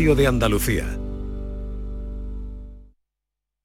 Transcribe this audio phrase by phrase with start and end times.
[0.00, 0.98] de Andalucía.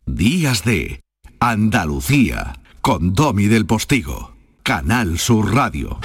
[0.05, 1.01] Días de
[1.39, 5.97] Andalucía con Domi del Postigo, Canal Sur Radio.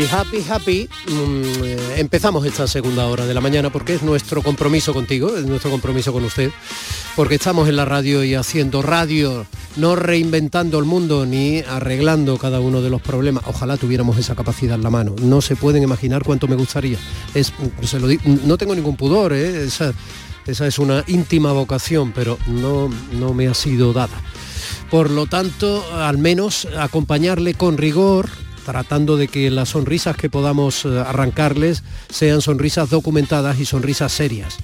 [0.00, 4.42] Y happy, happy, mm, eh, empezamos esta segunda hora de la mañana porque es nuestro
[4.42, 6.50] compromiso contigo, es nuestro compromiso con usted,
[7.16, 9.44] porque estamos en la radio y haciendo radio,
[9.76, 13.44] no reinventando el mundo ni arreglando cada uno de los problemas.
[13.46, 15.14] Ojalá tuviéramos esa capacidad en la mano.
[15.20, 16.96] No se pueden imaginar cuánto me gustaría.
[17.34, 18.08] Es, se lo
[18.46, 19.64] no tengo ningún pudor, ¿eh?
[19.64, 19.92] esa,
[20.46, 22.88] esa es una íntima vocación, pero no,
[23.18, 24.18] no me ha sido dada.
[24.90, 28.30] Por lo tanto, al menos acompañarle con rigor
[28.64, 34.56] tratando de que las sonrisas que podamos eh, arrancarles sean sonrisas documentadas y sonrisas serias.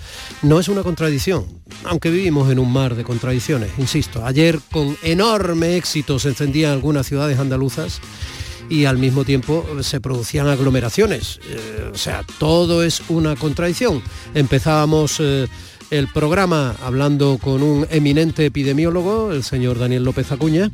[0.42, 1.46] No es una contradicción,
[1.84, 4.24] aunque vivimos en un mar de contradicciones, insisto.
[4.24, 8.00] Ayer con enorme éxito se encendían algunas ciudades andaluzas
[8.68, 11.40] y al mismo tiempo se producían aglomeraciones.
[11.48, 14.02] Eh, o sea, todo es una contradicción.
[14.34, 15.46] Empezábamos eh,
[15.90, 20.70] el programa hablando con un eminente epidemiólogo, el señor Daniel López Acuña,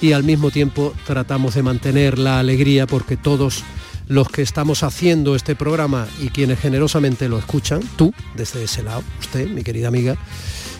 [0.00, 3.64] y al mismo tiempo tratamos de mantener la alegría porque todos
[4.08, 9.02] los que estamos haciendo este programa y quienes generosamente lo escuchan, tú, desde ese lado,
[9.20, 10.16] usted, mi querida amiga,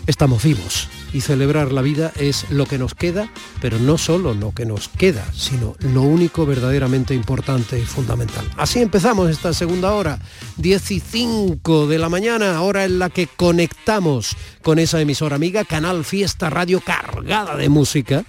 [0.06, 3.28] estamos vivos y celebrar la vida es lo que nos queda,
[3.61, 8.44] pero no solo lo que nos queda, sino lo único verdaderamente importante y fundamental.
[8.56, 10.19] Así empezamos esta segunda hora,
[10.62, 16.50] 15 de la mañana, hora en la que conectamos con esa emisora amiga, Canal Fiesta
[16.50, 18.25] Radio cargada de música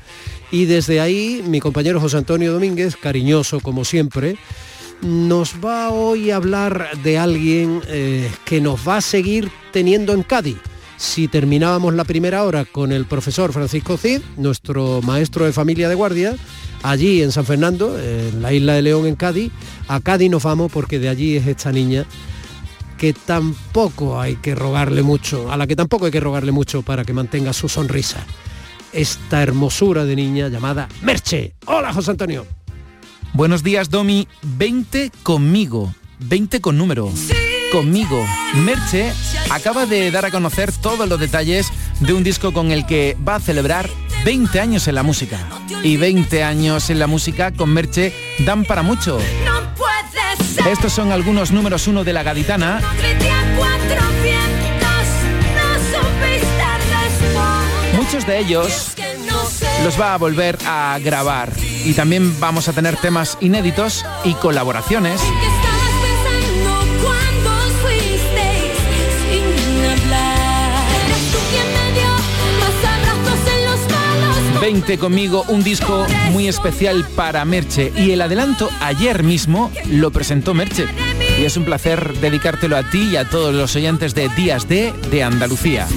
[0.51, 4.37] y desde ahí mi compañero José Antonio Domínguez, cariñoso como siempre,
[5.01, 10.23] nos va hoy a hablar de alguien eh, que nos va a seguir teniendo en
[10.23, 10.57] Cádiz.
[10.97, 15.95] Si terminábamos la primera hora con el profesor Francisco Cid, nuestro maestro de familia de
[15.95, 16.35] guardia,
[16.81, 19.51] allí en San Fernando, en la isla de León en Cádiz,
[19.87, 22.05] a Cádiz nos vamos porque de allí es esta niña
[22.97, 27.05] que tampoco hay que rogarle mucho, a la que tampoco hay que rogarle mucho para
[27.05, 28.25] que mantenga su sonrisa
[28.97, 31.53] esta hermosura de niña llamada Merche.
[31.67, 32.47] Hola, José Antonio.
[33.33, 34.27] Buenos días, Domi.
[34.41, 35.93] 20 conmigo.
[36.19, 37.11] 20 con número.
[37.71, 38.25] Conmigo.
[38.65, 39.13] Merche
[39.51, 43.35] acaba de dar a conocer todos los detalles de un disco con el que va
[43.35, 43.87] a celebrar
[44.25, 45.37] 20 años en la música.
[45.83, 49.19] Y 20 años en la música con Merche dan para mucho.
[50.67, 52.81] Estos son algunos números uno de la gaditana.
[58.07, 58.93] Muchos de ellos
[59.83, 61.51] los va a volver a grabar
[61.83, 65.19] y también vamos a tener temas inéditos y colaboraciones.
[74.61, 80.53] 20 conmigo, un disco muy especial para Merche y el adelanto ayer mismo lo presentó
[80.53, 80.85] Merche
[81.37, 84.93] y es un placer dedicártelo a ti y a todos los oyentes de Días de
[85.11, 85.87] de Andalucía.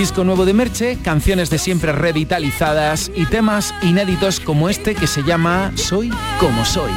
[0.00, 5.22] Disco nuevo de Merche, canciones de siempre revitalizadas y temas inéditos como este que se
[5.22, 6.90] llama Soy como soy.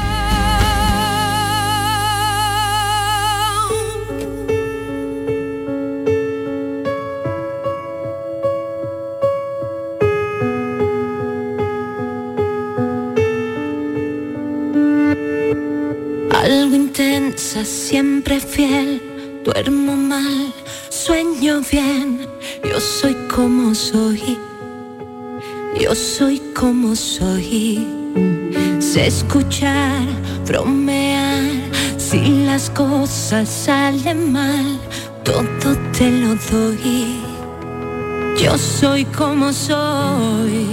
[16.31, 19.01] Algo intensa, siempre fiel,
[19.43, 20.53] duermo mal,
[20.89, 22.22] sueño bien
[22.63, 24.37] yo soy como soy,
[25.79, 27.87] yo soy como soy.
[28.79, 30.05] Sé escuchar,
[30.45, 31.41] bromear,
[31.97, 34.79] si las cosas salen mal,
[35.23, 37.19] todo te lo doy.
[38.41, 40.65] Yo soy como soy.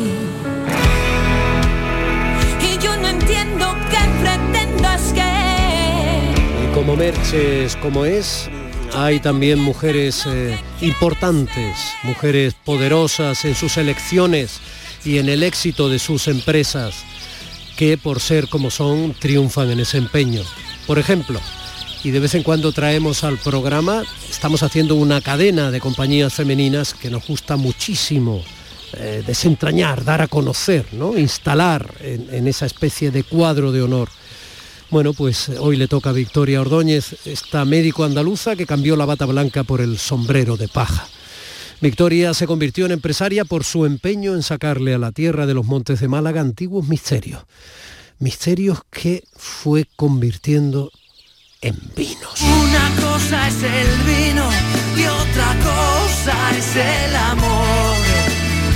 [2.62, 6.64] Y yo no entiendo qué pretendas que.
[6.64, 8.50] Y como Merches como es,
[8.94, 14.60] hay también mujeres eh, importantes, mujeres poderosas en sus elecciones
[15.04, 16.94] y en el éxito de sus empresas,
[17.76, 20.42] que por ser como son triunfan en ese empeño.
[20.86, 21.40] Por ejemplo,
[22.02, 26.94] y de vez en cuando traemos al programa, estamos haciendo una cadena de compañías femeninas
[26.94, 28.42] que nos gusta muchísimo
[28.94, 31.16] eh, desentrañar, dar a conocer, ¿no?
[31.16, 34.08] instalar en esa especie de cuadro de honor
[34.90, 39.26] bueno, pues hoy le toca a Victoria Ordóñez, esta médico andaluza que cambió la bata
[39.26, 41.06] blanca por el sombrero de paja.
[41.80, 45.64] Victoria se convirtió en empresaria por su empeño en sacarle a la tierra de los
[45.64, 47.42] montes de Málaga antiguos misterios.
[48.18, 50.90] Misterios que fue convirtiendo
[51.62, 52.40] en vinos.
[52.42, 54.50] Una cosa es el vino
[54.96, 57.89] y otra cosa es el amor.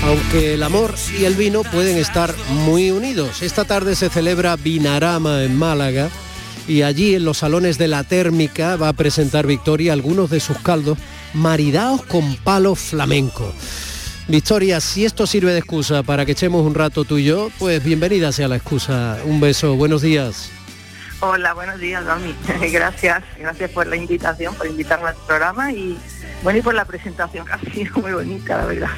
[0.07, 3.41] Aunque el amor y el vino pueden estar muy unidos.
[3.41, 6.11] Esta tarde se celebra Vinarama en Málaga
[6.69, 10.59] y allí en los salones de la térmica va a presentar Victoria algunos de sus
[10.59, 10.99] caldos
[11.33, 13.51] maridados con palo flamenco.
[14.29, 17.83] Victoria, si esto sirve de excusa para que echemos un rato tú y yo, pues
[17.83, 19.19] bienvenida sea la excusa.
[19.25, 20.51] Un beso, buenos días.
[21.21, 22.35] Hola, buenos días, Domi.
[22.71, 25.97] gracias, gracias por la invitación, por invitarme al programa y
[26.43, 28.91] bueno, y por la presentación, que muy bonita, la verdad.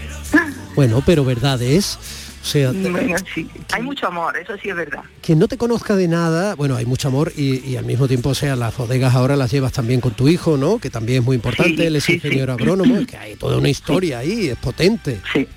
[0.77, 1.99] Bueno, pero verdad es.
[2.43, 5.01] O sea, Bueno, sí, hay mucho amor, eso sí es verdad.
[5.21, 8.29] quien no te conozca de nada, bueno, hay mucho amor y, y al mismo tiempo,
[8.29, 10.79] o sea, las bodegas ahora las llevas también con tu hijo, ¿no?
[10.79, 13.69] Que también es muy importante, Sí, él es sí, ingeniero agrónomo, que hay toda una
[13.69, 15.21] historia ahí, es potente.
[15.33, 15.49] Sí,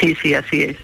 [0.00, 0.76] sí, sí, así es.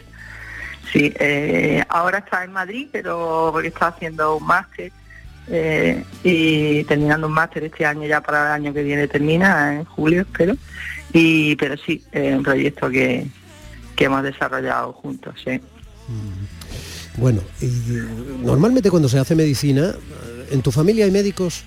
[0.93, 4.91] Sí, eh, ahora está en Madrid, pero porque está haciendo un máster
[5.49, 9.85] eh, y terminando un máster este año ya para el año que viene termina, en
[9.85, 10.57] julio espero.
[11.15, 13.27] Y pero sí, es un proyecto que,
[13.97, 15.61] que hemos desarrollado juntos, sí.
[17.17, 18.05] Bueno, y eh,
[18.43, 19.95] normalmente cuando se hace medicina,
[20.51, 21.65] ¿en tu familia hay médicos?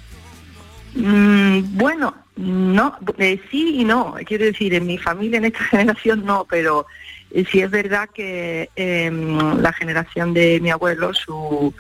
[0.94, 4.16] Mm, bueno, no, eh, sí y no.
[4.26, 6.86] Quiero decir, en mi familia, en esta generación no, pero
[7.32, 11.74] eh, sí es verdad que em, la generación de mi abuelo, su,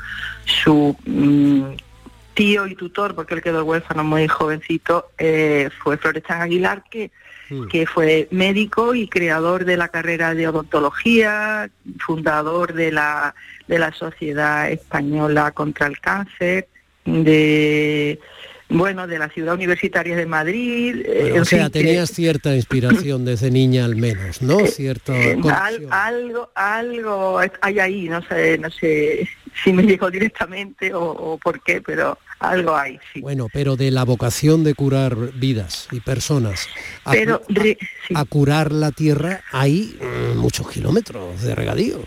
[0.46, 1.76] su mm,
[2.34, 7.12] tío y tutor, porque él quedó huérfano muy jovencito, eh, fue Florestan Aguilar, que,
[7.72, 13.36] que fue médico y creador de la carrera de odontología, fundador de la,
[13.68, 16.68] de la Sociedad Española contra el Cáncer,
[17.06, 18.20] de
[18.70, 21.02] bueno, de la ciudad universitaria de Madrid.
[21.06, 24.66] eh, Bueno, en o sea, fin, tenías cierta inspiración desde niña al menos, ¿no?
[24.68, 25.14] Cierto.
[25.14, 29.26] eh, al- algo, algo hay ahí, no sé, no sé
[29.64, 33.22] si me llegó directamente o, o por qué, pero algo hay, sí.
[33.22, 36.68] Bueno, pero de la vocación de curar vidas y personas
[37.06, 37.42] a, Pero
[38.14, 42.00] a curar la tierra hay mm, muchos kilómetros de regadío.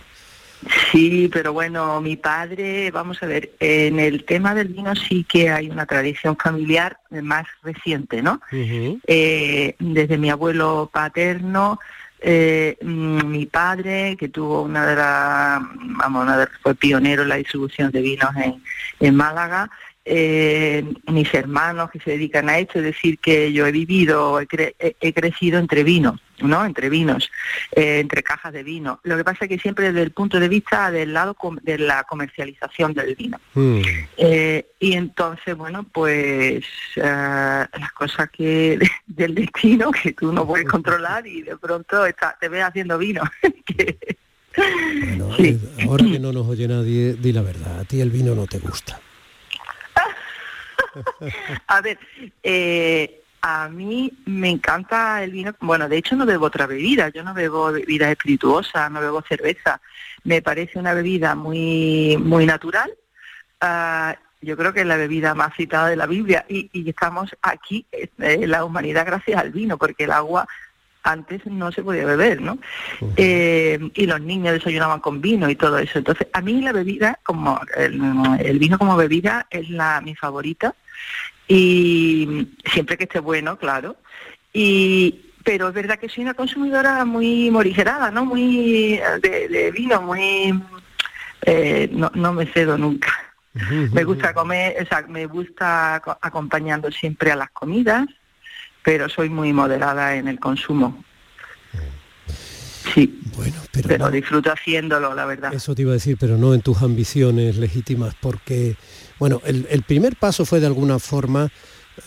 [0.93, 5.49] Sí, pero bueno, mi padre, vamos a ver, en el tema del vino sí que
[5.49, 8.43] hay una tradición familiar más reciente, ¿no?
[8.53, 11.81] Eh, desde mi abuelo paterno,
[12.21, 17.31] eh, mm, mi padre, que tuvo una de las, vamos, una de- fue pionero en
[17.31, 18.63] la distribución de vinos en,
[19.01, 19.71] en Málaga,
[20.05, 24.49] eh, mis hermanos que se dedican a esto, es decir, que yo he vivido, he,
[24.49, 26.65] cre- he- crecido entre vinos, ¿no?
[26.65, 27.31] Entre vinos,
[27.77, 28.99] eh, entre cajas de vino.
[29.03, 32.05] Lo que pasa es que siempre desde el punto de vista del lado de la
[32.05, 33.39] comercialización del vino.
[33.55, 33.81] Mm.
[34.17, 36.65] Eh, y entonces, bueno, pues
[36.97, 42.37] eh, las cosas que del destino que tú no puedes controlar y de pronto está,
[42.41, 43.23] te ves haciendo vino.
[43.65, 43.97] Que-
[44.57, 45.31] Bueno,
[45.89, 48.59] ahora que no nos oye nadie, di la verdad, a ti el vino no te
[48.59, 49.01] gusta.
[51.67, 51.99] a ver,
[52.43, 55.55] eh, a mí me encanta el vino.
[55.61, 57.09] Bueno, de hecho no bebo otra bebida.
[57.09, 59.81] Yo no bebo bebidas espirituosas, no bebo cerveza.
[60.25, 62.93] Me parece una bebida muy muy natural.
[63.61, 67.37] Ah, yo creo que es la bebida más citada de la Biblia y, y estamos
[67.43, 70.49] aquí, eh, la humanidad, gracias al vino, porque el agua
[71.03, 72.59] antes no se podía beber, ¿no?
[73.17, 75.99] Eh, y los niños desayunaban con vino y todo eso.
[75.99, 78.01] Entonces, a mí la bebida, como el,
[78.41, 80.75] el vino como bebida, es la mi favorita
[81.49, 83.97] y siempre que esté bueno, claro.
[84.53, 88.25] Y pero es verdad que soy una consumidora muy morigerada, ¿no?
[88.27, 90.61] Muy de, de vino, muy
[91.43, 93.13] eh, no, no me cedo nunca.
[93.93, 98.07] Me gusta comer, o sea, me gusta co- acompañando siempre a las comidas,
[98.85, 101.03] pero soy muy moderada en el consumo.
[102.95, 103.21] Sí.
[103.37, 105.53] Bueno, pero, pero no- disfruto haciéndolo, la verdad.
[105.55, 108.77] Eso te iba a decir, pero no en tus ambiciones legítimas, porque,
[109.19, 111.51] bueno, el, el primer paso fue de alguna forma,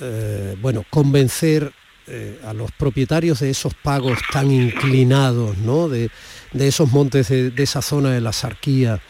[0.02, 1.72] eh, bueno, convencer
[2.08, 5.88] eh, a los propietarios de esos pagos tan inclinados, ¿no?
[5.88, 6.10] De,
[6.52, 9.02] de esos montes de, de esa zona de la Sarquía,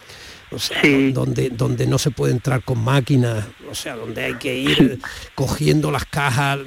[0.53, 0.79] o sea,
[1.12, 5.00] donde, donde no se puede entrar con máquinas, o sea, donde hay que ir
[5.36, 6.60] cogiendo las cajas,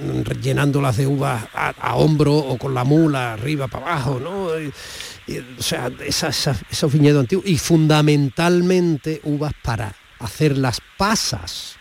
[0.43, 4.59] llenándolas de uvas a, a hombro o con la mula arriba para abajo, ¿no?
[4.61, 4.73] Y-
[5.29, 11.77] y, o sea, esa- esa- esos viñedos antiguos y fundamentalmente uvas para hacer las pasas.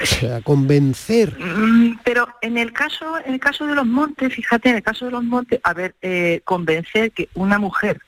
[0.00, 1.36] O sea, convencer.
[1.38, 5.06] Mm, Pero en el caso, en el caso de los montes, fíjate, en el caso
[5.06, 8.00] de los montes, a ver, eh, convencer que una mujer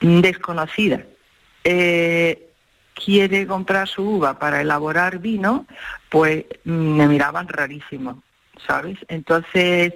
[0.00, 1.04] desconocida
[1.68, 2.48] eh,
[2.94, 5.66] quiere comprar su uva para elaborar vino,
[6.08, 8.22] pues mm, me miraban rarísimo,
[8.64, 8.98] ¿sabes?
[9.08, 9.94] Entonces,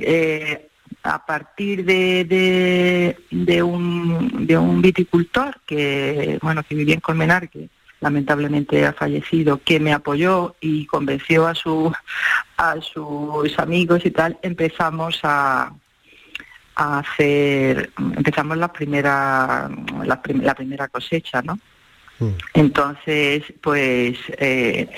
[0.00, 0.68] eh,
[1.02, 7.68] a partir de, de, un, de un viticultor que, bueno, que vivía en Colmenar, que
[8.00, 11.92] lamentablemente ha fallecido, que me apoyó y convenció a, su,
[12.56, 15.72] a sus amigos y tal, empezamos a,
[16.78, 19.68] a hacer, empezamos la primera,
[20.04, 21.58] la, la primera cosecha, ¿no?
[22.20, 22.28] Mm.
[22.54, 24.88] Entonces, pues, eh,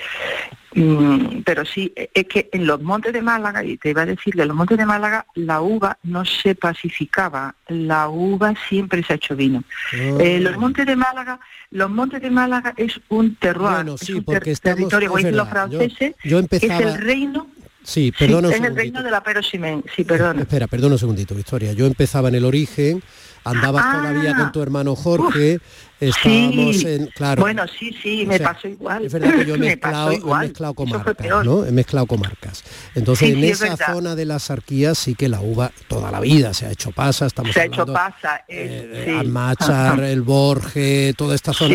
[0.74, 4.38] mm, pero sí, es que en los montes de Málaga, y te iba a decir,
[4.38, 9.16] en los montes de Málaga la uva no se pacificaba, la uva siempre se ha
[9.16, 9.64] hecho vino.
[9.92, 15.16] Eh, los montes de Málaga, los montes de Málaga es un terroir, es un territorio,
[15.16, 17.46] es los franceses, es el reino
[17.82, 20.42] Sí, perdona Es el reino de la Perosimen, sí, perdona.
[20.42, 21.72] Espera, perdona un segundito, Victoria.
[21.72, 23.02] Yo empezaba en el origen,
[23.44, 23.98] andabas ah.
[23.98, 25.60] todavía con tu hermano Jorge,
[26.00, 27.06] estábamos en...
[27.08, 27.42] Claro.
[27.42, 29.04] Bueno, sí, sí, me pasó igual.
[29.04, 31.64] Es verdad que yo he mezclado, he mezclado comarcas, ¿no?
[31.64, 32.64] He mezclado comarcas.
[32.94, 36.66] Entonces, en esa zona de las arquías sí que la uva toda la vida se
[36.66, 41.52] ha hecho pasa, estamos se ha hecho pasa, eh, eh Almachar, el Borge, toda esta
[41.52, 41.74] zona.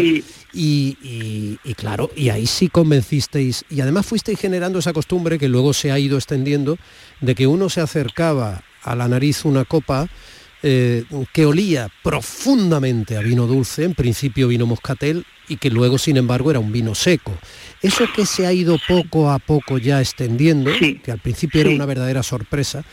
[0.57, 5.73] Y, y, claro, y ahí sí convencisteis, y además fuisteis generando esa costumbre que luego
[5.73, 6.77] se ha ido extendiendo,
[7.21, 10.07] de que uno se acercaba a la nariz una copa
[10.63, 16.17] eh, que olía profundamente a vino dulce, en principio vino moscatel, y que luego, sin
[16.17, 17.37] embargo, era un vino seco.
[17.81, 20.71] Eso que se ha ido poco a poco ya extendiendo,
[21.03, 22.83] que al principio era una verdadera sorpresa,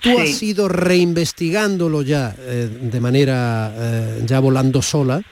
[0.00, 5.22] tú has ido reinvestigándolo ya eh, de manera eh, ya volando sola,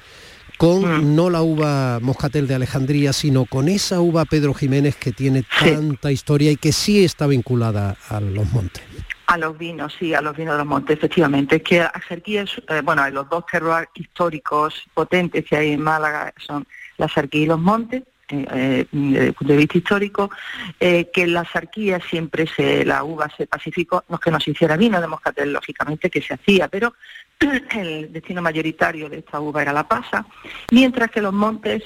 [0.62, 1.16] con mm.
[1.16, 6.12] no la uva moscatel de Alejandría, sino con esa uva Pedro Jiménez que tiene tanta
[6.12, 8.80] historia y que sí está vinculada a los montes.
[9.26, 11.56] A los vinos, sí, a los vinos de los montes, efectivamente.
[11.56, 16.32] Es que Arquía es, eh, bueno, los dos terroirs históricos potentes que hay en Málaga
[16.36, 16.64] son
[16.96, 20.30] la Sarquía y los montes, eh, eh, desde el punto de vista histórico,
[20.78, 24.50] que en la sarquía siempre se, la uva se pacificó, no es que no se
[24.50, 26.94] hiciera vino de moscatel, lógicamente que se hacía, pero
[27.76, 30.26] el destino mayoritario de esta uva era la pasa,
[30.70, 31.84] mientras que los montes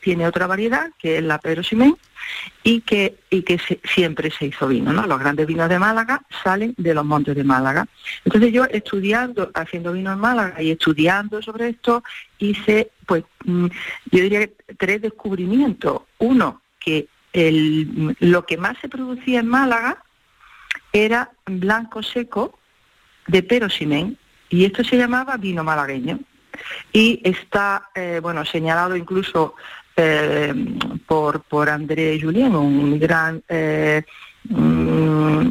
[0.00, 1.96] tiene otra variedad, que es la Pedro Simén,
[2.62, 5.06] y que, y que siempre se hizo vino, ¿no?
[5.06, 7.86] Los grandes vinos de Málaga salen de los montes de Málaga.
[8.24, 12.02] Entonces yo estudiando, haciendo vino en Málaga y estudiando sobre esto,
[12.38, 13.66] hice, pues, mm,
[14.10, 16.02] yo diría tres descubrimientos.
[16.18, 17.08] Uno, que
[18.20, 20.02] lo que más se producía en Málaga
[20.92, 22.58] era blanco seco
[23.26, 24.16] de perosimén,
[24.48, 26.20] y esto se llamaba vino malagueño.
[26.92, 29.54] Y está, eh, bueno, señalado incluso
[29.96, 30.54] eh,
[31.06, 33.42] por, por André Julien, un gran...
[33.48, 34.02] Eh,
[34.44, 35.48] mm,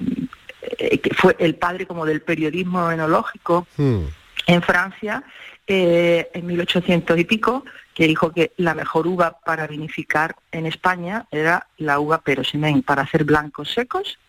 [1.02, 4.00] que fue el padre como del periodismo enológico hmm.
[4.48, 5.24] en Francia
[5.68, 11.26] eh, en 1800 y pico, que dijo que la mejor uva para vinificar en España
[11.32, 14.20] era la uva perosimén, para hacer blancos secos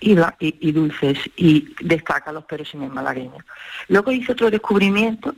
[0.00, 3.44] y, y, dulces, y destaca los perosimén malagueños.
[3.88, 5.34] Luego hizo otro descubrimiento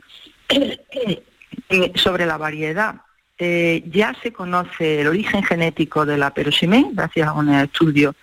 [1.95, 3.01] sobre la variedad
[3.37, 8.15] eh, ya se conoce el origen genético de la perosimén gracias a un estudio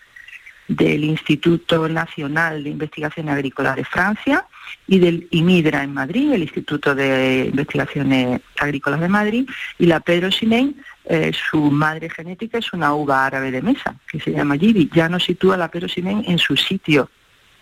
[0.69, 4.47] del Instituto Nacional de Investigación Agrícola de Francia
[4.87, 10.76] y del IMIDRA en Madrid, el Instituto de Investigaciones Agrícolas de Madrid, y la perosimén,
[11.04, 14.88] eh, su madre genética es una uva árabe de mesa, que se llama Gibi.
[14.95, 17.11] Ya no sitúa la perosimén en su sitio,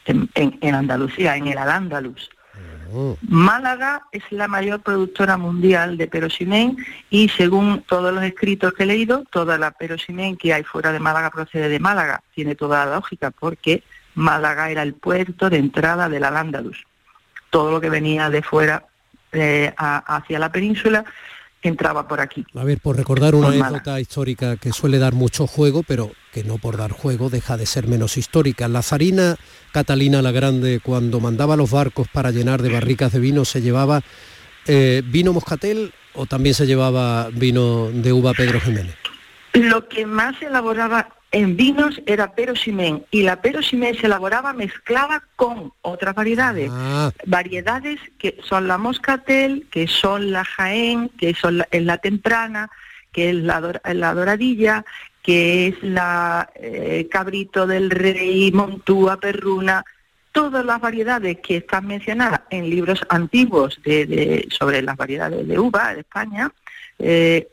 [0.05, 2.31] en, en Andalucía, en el Al-Ándalus.
[3.23, 6.77] Málaga es la mayor productora mundial de perosimén
[7.09, 11.01] y según todos los escritos que he leído, toda la perosimén que hay fuera de
[11.01, 12.23] Málaga procede de Málaga.
[12.35, 13.83] Tiene toda la lógica porque
[14.15, 16.87] Málaga era el puerto de entrada del Al-Ándalus.
[17.51, 18.85] Todo lo que venía de fuera
[19.33, 21.05] eh, hacia la península
[21.63, 22.45] entraba por aquí.
[22.55, 26.59] A ver, por recordar una anécdota histórica que suele dar mucho juego, pero que no
[26.59, 28.69] por dar juego deja de ser menos histórica.
[28.69, 29.37] La zarina
[29.73, 34.03] Catalina la Grande, cuando mandaba los barcos para llenar de barricas de vino, se llevaba
[34.67, 38.97] eh, vino moscatel o también se llevaba vino de uva Pedro Jiménez.
[39.53, 45.73] Lo que más elaboraba en vinos era perosimén y la perosimén se elaboraba mezclada con
[45.83, 46.71] otras variedades.
[46.73, 47.13] Ah.
[47.27, 52.69] Variedades que son la moscatel, que son la jaén, que son la, la temprana,
[53.13, 53.61] que es la,
[54.15, 54.85] doradilla,
[55.23, 59.85] que es la eh, cabrito del rey, montúa, perruna,
[60.33, 65.95] todas las variedades que están mencionadas en libros antiguos de, sobre las variedades de uva
[65.95, 66.53] de España,
[66.99, 67.49] eh,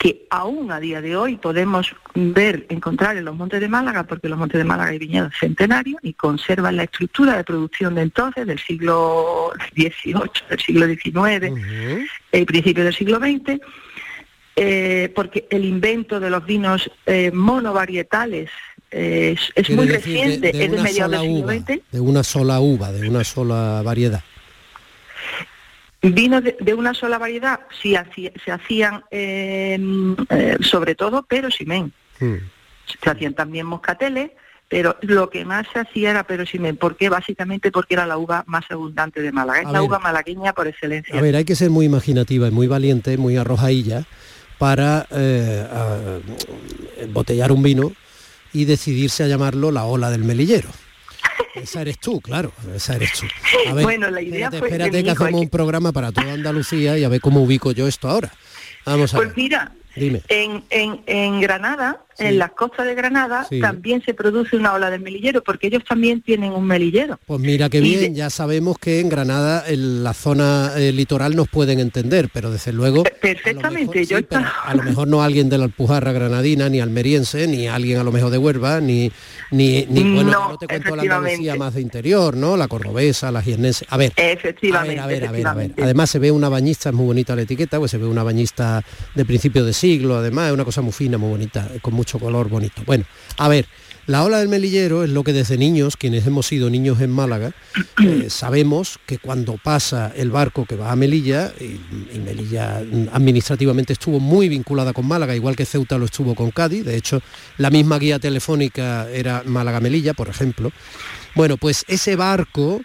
[0.00, 4.30] que aún a día de hoy podemos ver, encontrar en los montes de Málaga, porque
[4.30, 8.46] los montes de Málaga hay viñedos centenarios y conservan la estructura de producción de entonces,
[8.46, 10.14] del siglo XVIII,
[10.48, 11.52] del siglo XIX,
[12.32, 13.60] el principio del siglo XX,
[14.56, 18.48] eh, porque el invento de los vinos eh, monovarietales
[18.90, 21.92] eh, es, muy reciente, es de mediados del siglo XX.
[21.92, 24.24] De una sola uva, de una sola variedad.
[26.02, 27.94] Vinos de, una sola variedad, sí
[28.42, 29.78] se hacían eh,
[30.30, 31.92] eh, sobre todo pero simen.
[32.18, 32.36] Hmm.
[33.02, 34.30] Se hacían también moscateles,
[34.68, 36.76] pero lo que más se hacía era pero simen.
[36.76, 37.10] ¿Por qué?
[37.10, 39.60] Básicamente porque era la uva más abundante de Málaga.
[39.60, 41.18] Es la uva malagueña por excelencia.
[41.18, 44.04] A ver, hay que ser muy imaginativa y muy valiente, muy arrojadilla
[44.58, 45.66] para eh,
[47.12, 47.92] botellar un vino
[48.52, 50.70] y decidirse a llamarlo la ola del melillero.
[51.54, 53.26] Esa eres tú, claro, esa eres tú.
[53.82, 57.20] bueno, la idea espérate, Espérate que hacemos un programa para toda Andalucía y a ver
[57.20, 58.32] cómo ubico yo esto ahora.
[58.86, 64.14] Vamos a pues mira, en, en, en Granada, en las costas de Granada, también se
[64.14, 67.18] produce una ola de melillero, porque ellos también tienen un melillero.
[67.26, 71.48] Pues mira qué bien, ya sabemos que en Granada, en la zona eh, litoral, nos
[71.48, 73.04] pueden entender, pero desde luego...
[73.20, 74.18] Perfectamente, yo
[74.64, 78.12] A lo mejor no alguien de la Alpujarra granadina, ni almeriense, ni alguien a lo
[78.12, 79.10] mejor de Huelva, ni...
[79.50, 82.56] ni, bueno, no, te cuento la Andalucía más de interior, ¿no?
[82.56, 83.86] La cordobesa, la jiennense.
[83.88, 86.94] A ver, efectivamente, a ver, a ver, a ver, Además se ve una bañista, es
[86.94, 88.82] muy bonita la etiqueta, pues se ve una bañista
[89.14, 92.48] de principio de siglo, además es una cosa muy fina, muy bonita, con mucho color
[92.48, 92.82] bonito.
[92.84, 93.04] Bueno,
[93.36, 93.66] a ver,
[94.10, 97.52] la ola del melillero es lo que desde niños, quienes hemos sido niños en Málaga,
[98.04, 102.78] eh, sabemos que cuando pasa el barco que va a Melilla, y, Melilla
[103.12, 107.22] administrativamente estuvo muy vinculada con Málaga, igual que Ceuta lo estuvo con Cádiz, de hecho
[107.56, 110.72] la misma guía telefónica era Málaga-Melilla, por ejemplo.
[111.34, 112.80] Bueno, pues ese barco...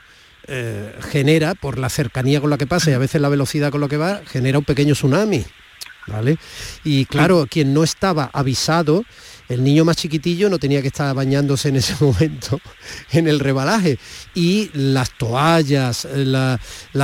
[0.47, 3.81] Eh, genera, por la cercanía con la que pasa y a veces la velocidad con
[3.81, 5.43] la que va, genera un pequeño tsunami.
[6.07, 6.37] ¿Vale?
[6.83, 9.03] Y claro, quien no estaba avisado
[9.47, 12.59] el niño más chiquitillo no tenía que estar bañándose en ese momento
[13.11, 13.99] en el rebalaje.
[14.33, 16.59] Y las toallas, la,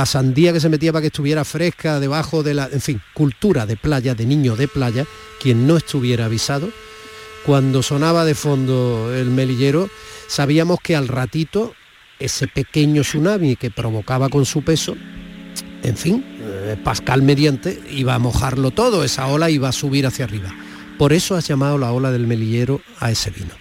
[0.06, 2.68] sandía que se metía para que estuviera fresca debajo de la...
[2.72, 5.06] En fin, cultura de playa, de niño de playa,
[5.40, 6.70] quien no estuviera avisado,
[7.44, 9.88] cuando sonaba de fondo el melillero,
[10.28, 11.74] sabíamos que al ratito
[12.18, 14.96] ese pequeño tsunami que provocaba con su peso,
[15.82, 20.24] en fin, eh, Pascal mediante, iba a mojarlo todo, esa ola iba a subir hacia
[20.24, 20.50] arriba.
[20.98, 23.54] Por eso has llamado la ola del melillero a ese vino.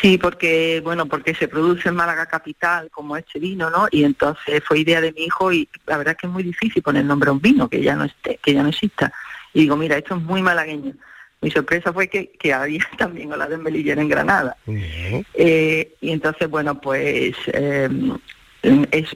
[0.00, 3.86] Sí, porque bueno, porque se produce en Málaga capital como este vino, ¿no?
[3.90, 6.82] Y entonces fue idea de mi hijo y la verdad es que es muy difícil
[6.82, 9.12] poner nombre a un vino que ya no esté, que ya no exista.
[9.54, 10.94] Y digo, mira, esto es muy malagueño.
[11.40, 14.56] Mi sorpresa fue que, había también ola del melillero en Granada.
[14.66, 17.88] Eh, y entonces, bueno, pues eh,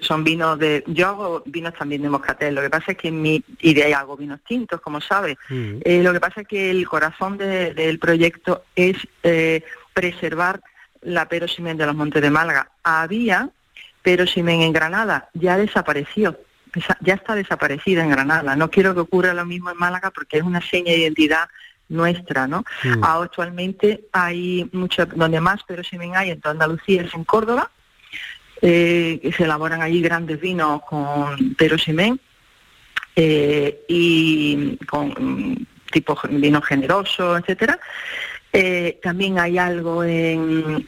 [0.00, 0.82] son vinos de...
[0.86, 3.42] Yo hago vinos también de moscatel, lo que pasa es que en mi...
[3.60, 5.36] Y de ahí hago vinos tintos, como sabes.
[5.48, 5.78] Mm.
[5.84, 9.62] Eh, lo que pasa es que el corazón del proyecto es eh,
[9.94, 10.60] preservar
[11.02, 12.70] la perosimen de los Montes de Málaga.
[12.82, 13.50] Había
[14.02, 16.38] perosimen en Granada, ya desapareció.
[17.00, 18.54] Ya está desaparecida en Granada.
[18.54, 21.48] No quiero que ocurra lo mismo en Málaga porque es una seña de identidad
[21.88, 22.64] nuestra, ¿no?
[22.84, 23.04] Mm.
[23.04, 27.70] Actualmente hay mucho, donde más perosimen hay en toda Andalucía es en Córdoba,
[28.62, 32.18] eh, que se elaboran allí grandes vinos con perosimén
[33.14, 37.78] eh, y con tipo vino generoso, etcétera.
[38.52, 40.86] Eh, también hay algo en,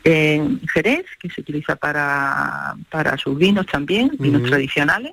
[0.72, 5.12] Jerez que se utiliza para, para sus vinos también, vinos tradicionales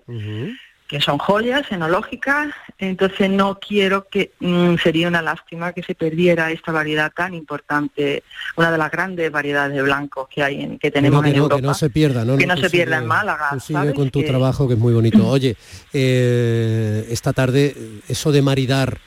[0.88, 6.52] que son joyas enológicas, entonces no quiero que mm, sería una lástima que se perdiera
[6.52, 8.24] esta variedad tan importante,
[8.56, 11.56] una de las grandes variedades de blancos que hay en, que tenemos en Europa.
[11.56, 12.38] Que no se pierda, ¿no?
[12.38, 13.60] Que no, se pierda en Málaga.
[13.60, 15.28] sigue con tu trabajo que es muy bonito.
[15.28, 15.58] Oye,
[15.92, 17.76] eh, esta tarde
[18.08, 19.00] eso de maridar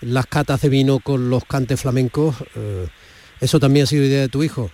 [0.00, 2.86] las catas de vino con los cantes flamencos, eh,
[3.40, 4.70] ¿eso también ha sido idea de tu hijo?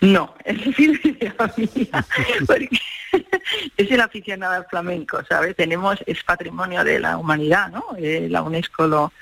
[0.00, 1.34] No, es decir, mía,
[2.46, 2.68] porque
[3.76, 5.56] es el aficionado al flamenco, ¿sabes?
[5.56, 7.84] Tenemos, es patrimonio de la humanidad, ¿no?
[7.98, 9.12] Eh, la UNESCO lo,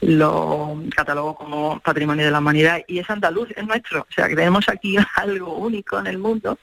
[0.00, 4.36] lo catalogó como patrimonio de la humanidad y es andaluz, es nuestro, o sea que
[4.36, 6.58] tenemos aquí algo único en el mundo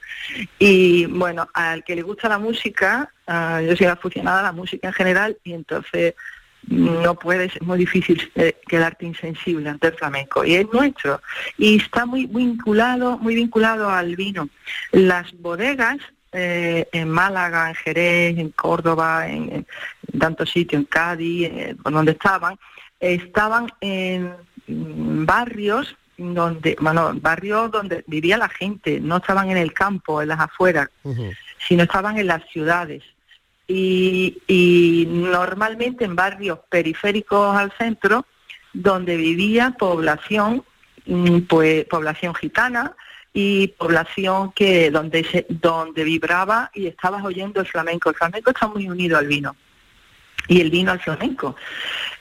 [0.60, 4.88] y bueno, al que le gusta la música, ah, yo soy aficionada a la música
[4.88, 6.16] en general y entonces
[6.68, 11.22] no puedes, es muy difícil eh, quedarte insensible ante el flamenco y es nuestro
[11.58, 14.50] y está muy vinculado, muy vinculado al vino.
[14.92, 15.98] Las bodegas
[16.36, 19.66] eh, en Málaga, en Jerez, en Córdoba, en,
[20.20, 22.58] tantos sitios, en Cádiz, eh, donde estaban,
[23.00, 24.34] estaban en
[24.68, 30.40] barrios donde, bueno, barrios donde vivía la gente, no estaban en el campo, en las
[30.40, 30.90] afueras,
[31.68, 33.04] sino estaban en las ciudades.
[33.68, 38.26] Y, normalmente en barrios periféricos al centro
[38.74, 40.64] donde vivía población
[41.06, 42.96] mm, pues población gitana
[43.38, 48.10] y población que donde se, donde vibraba y estabas oyendo el flamenco.
[48.10, 49.56] El flamenco está muy unido al vino.
[50.48, 51.58] Y el vino al flamenco.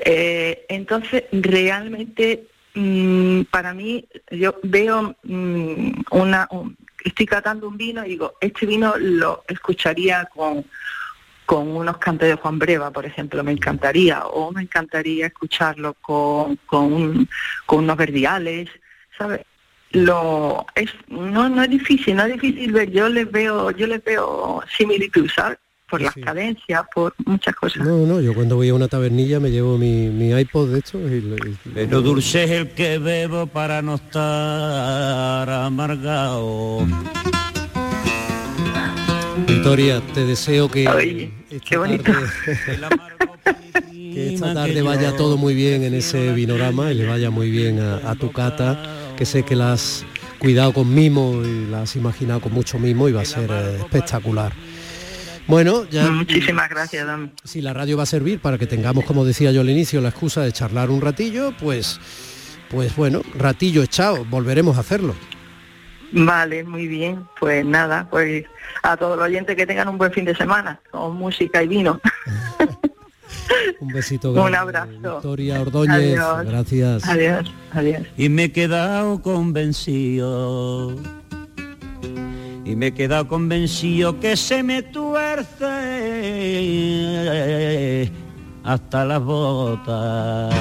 [0.00, 6.48] Eh, entonces realmente mm, para mí yo veo mm, una
[7.04, 10.64] estoy catando un vino y digo este vino lo escucharía con
[11.46, 16.56] con unos cantes de Juan Breva, por ejemplo, me encantaría, o me encantaría escucharlo con,
[16.64, 17.28] con, un-
[17.66, 18.70] con unos verdiales,
[19.18, 19.42] ¿sabes?
[19.94, 24.02] Lo es no no es difícil, no es difícil ver, yo les veo, yo les
[24.04, 25.58] veo similitud, ¿sabes?
[25.88, 27.86] Por las cadencias, por muchas cosas.
[27.86, 30.98] No, no, yo cuando voy a una tabernilla me llevo mi, mi iPod de hecho
[31.08, 36.86] y, y- Pero dulce es el que bebo para no estar amargado.
[39.46, 42.02] Victoria, te deseo que esta qué bonito.
[42.04, 42.26] tarde,
[44.14, 47.80] que esta tarde vaya todo muy bien en ese vinorama y le vaya muy bien
[47.80, 50.04] a, a tu cata, que sé que la has
[50.38, 53.76] cuidado con mimo y la has imaginado con mucho mimo y va a ser eh,
[53.78, 54.52] espectacular.
[55.46, 57.06] Bueno, ya Muchísimas gracias,
[57.44, 60.08] si la radio va a servir para que tengamos, como decía yo al inicio, la
[60.08, 62.00] excusa de charlar un ratillo, pues
[62.70, 65.14] pues bueno, ratillo echado, volveremos a hacerlo.
[66.12, 67.24] Vale, muy bien.
[67.38, 68.44] Pues nada, pues
[68.82, 72.00] a todos los oyentes que tengan un buen fin de semana, con música y vino.
[73.80, 74.90] Un besito Un grande, abrazo.
[75.14, 76.46] Victoria Ordóñez, Adiós.
[76.46, 77.04] gracias.
[77.08, 78.02] Adiós, adiós.
[78.16, 80.94] Y me he quedado convencido.
[82.64, 85.70] Y me he quedado convencido que se me tuerce
[88.64, 90.54] hasta las botas.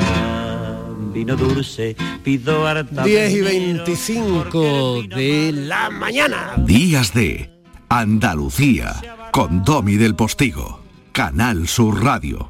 [1.14, 3.04] Vino dulce, pido harta.
[3.04, 6.54] 10 y veneno, 25 de la mañana.
[6.58, 7.50] Días de
[7.90, 8.94] Andalucía
[9.32, 10.82] con Domi del Postigo.
[11.12, 12.50] Canal Sur Radio.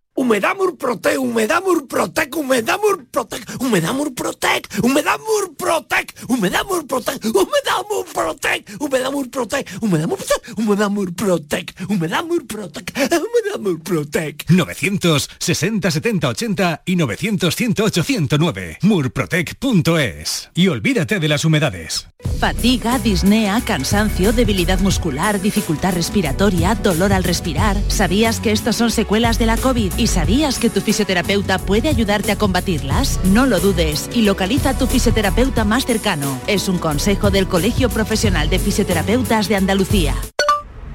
[0.31, 9.11] Humedad Murprotec, Humedad Murprotec, Humedad Murprotec, Humedad Murprotec, Humedad Murprotec, Humedad Murprotec, Humedad Murprotec, Humedad
[9.11, 14.45] Murprotec, Humedad Murprotec, Humedad Murprotec, Humedad Murprotec, Humedad Murprotec.
[14.47, 18.77] 960 70 80 y 900 108 109.
[18.83, 20.49] Murprotec.es.
[20.55, 22.07] Y olvídate de las humedades.
[22.39, 27.77] Fatiga, disnea, cansancio, debilidad muscular, dificultad respiratoria, dolor al respirar.
[27.89, 29.93] ¿Sabías que estos son secuelas de la COVID?
[29.97, 33.19] ¿Y sabías que tu fisioterapeuta puede ayudarte a combatirlas?
[33.23, 36.39] No lo dudes y localiza a tu fisioterapeuta más cercano.
[36.45, 40.13] Es un consejo del Colegio Profesional de Fisioterapeutas de Andalucía.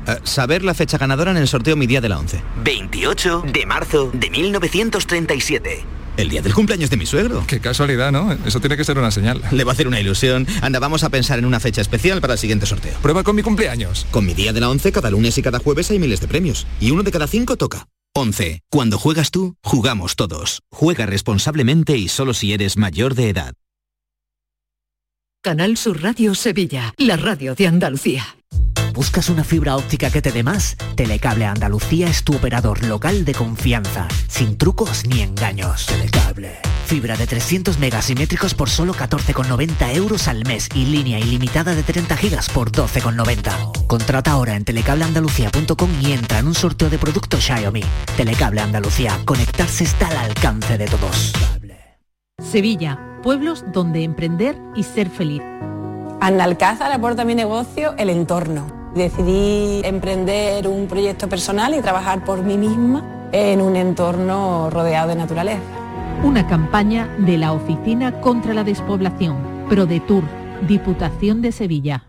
[0.07, 2.41] Eh, saber la fecha ganadora en el sorteo Mi Día de la 11.
[2.63, 5.85] 28 de marzo de 1937.
[6.17, 7.43] El día del cumpleaños de mi suegro.
[7.49, 8.33] Qué casualidad, ¿no?
[8.47, 9.43] Eso tiene que ser una señal.
[9.51, 10.47] Le va a hacer una ilusión.
[10.63, 12.97] Anda, vamos a pensar en una fecha especial para el siguiente sorteo.
[13.03, 14.07] Prueba con mi cumpleaños.
[14.13, 16.65] Con mi día de la 11, cada lunes y cada jueves hay miles de premios.
[16.79, 17.89] Y uno de cada cinco toca.
[18.17, 18.63] 11.
[18.71, 20.63] Cuando juegas tú, jugamos todos.
[20.71, 23.53] Juega responsablemente y solo si eres mayor de edad.
[25.43, 28.39] Canal Sur Radio Sevilla, la radio de Andalucía.
[28.95, 30.79] ¿Buscas una fibra óptica que te dé más?
[30.97, 35.85] Telecable Andalucía es tu operador local de confianza, sin trucos ni engaños.
[35.85, 36.59] Telecable.
[36.87, 42.17] Fibra de 300 megasimétricos por solo 14,90 euros al mes y línea ilimitada de 30
[42.17, 43.87] gigas por 12,90.
[43.89, 47.83] Contrata ahora en telecableandalucía.com y entra en un sorteo de productos Xiaomi.
[48.17, 51.33] Telecable Andalucía, conectarse está al alcance de todos.
[52.41, 55.43] Sevilla, pueblos donde emprender y ser feliz.
[56.21, 58.93] Analcázar aporta a mi negocio el entorno.
[58.95, 65.17] Decidí emprender un proyecto personal y trabajar por mí misma en un entorno rodeado de
[65.17, 65.86] naturaleza.
[66.23, 69.37] Una campaña de la Oficina contra la Despoblación,
[69.69, 70.25] ProDetour,
[70.67, 72.09] Diputación de Sevilla.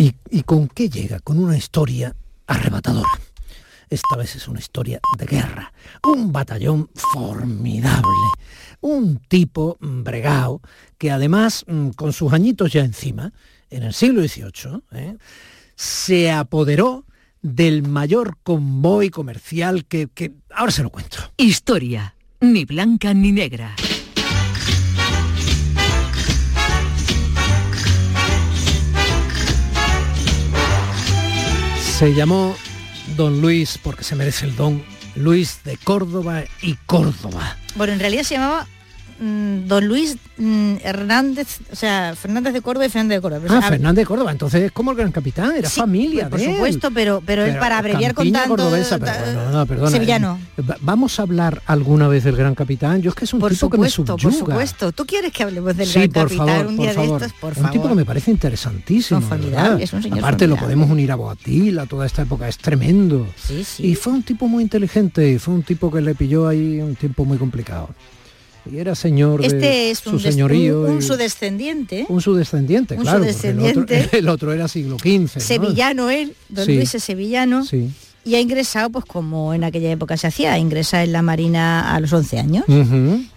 [0.00, 1.20] ¿Y, ¿Y con qué llega?
[1.20, 3.10] Con una historia arrebatadora.
[3.90, 5.74] Esta vez es una historia de guerra.
[6.04, 8.08] Un batallón formidable.
[8.80, 10.62] Un tipo bregao
[10.96, 13.30] que además, mm, con sus añitos ya encima,
[13.68, 15.18] en el siglo XVIII, ¿eh?
[15.76, 17.04] se apoderó
[17.42, 20.08] del mayor convoy comercial que...
[20.54, 21.18] Ahora se lo cuento.
[21.36, 23.76] Historia, ni blanca ni negra.
[32.00, 32.56] Se llamó
[33.14, 34.82] Don Luis, porque se merece el don,
[35.16, 37.58] Luis de Córdoba y Córdoba.
[37.74, 38.66] Bueno, en realidad se llamaba
[39.20, 43.42] mm, Don Luis mm, Hernández, o sea, Fernández de Córdoba y Fernández de Córdoba.
[43.46, 46.28] Pero, Ah, a Fernández de Córdoba, entonces es como el gran capitán, era Sí, familia
[46.28, 46.52] por de él.
[46.54, 50.38] supuesto, pero- pero él para abreviar con tanto, cordobesa, pero no, perdona, sevillano.
[50.56, 53.02] eh, va- Vamos a hablar alguna vez del gran capitán.
[53.02, 54.16] Yo es que es un por tipo que me subyuga.
[54.16, 54.92] por supuesto.
[54.92, 57.20] ¿Tú quieres que hablemos del Sí, gran por capitán favor, un por día favor.
[57.20, 57.40] de estos?
[57.40, 57.70] Por un favor.
[57.70, 59.20] tipo que me parece interesantísimo.
[59.20, 62.58] No, formidable, es un señor Aparte lo podemos unir a Boatila, toda esta época es
[62.58, 63.26] tremendo.
[63.36, 63.86] Sí, sí.
[63.88, 67.24] Y fue un tipo muy inteligente, fue un tipo que le pilló ahí un tiempo
[67.24, 67.90] muy complicado.
[68.70, 70.82] Y era señor de Este es su un, des- señorío.
[70.82, 73.18] un, un sudescendiente, un sudescendiente, un claro.
[73.18, 74.08] el otro- sudescendiente.
[74.18, 75.20] El otro, era siglo XV.
[75.36, 75.40] ¿no?
[75.40, 76.74] sevillano él, don Sí.
[76.76, 77.90] Luis es sevillano, Sí.
[78.24, 82.00] y ha ingresado, pues como en aquella época se hacía, ingresa en la Marina a
[82.00, 82.64] los 11 años.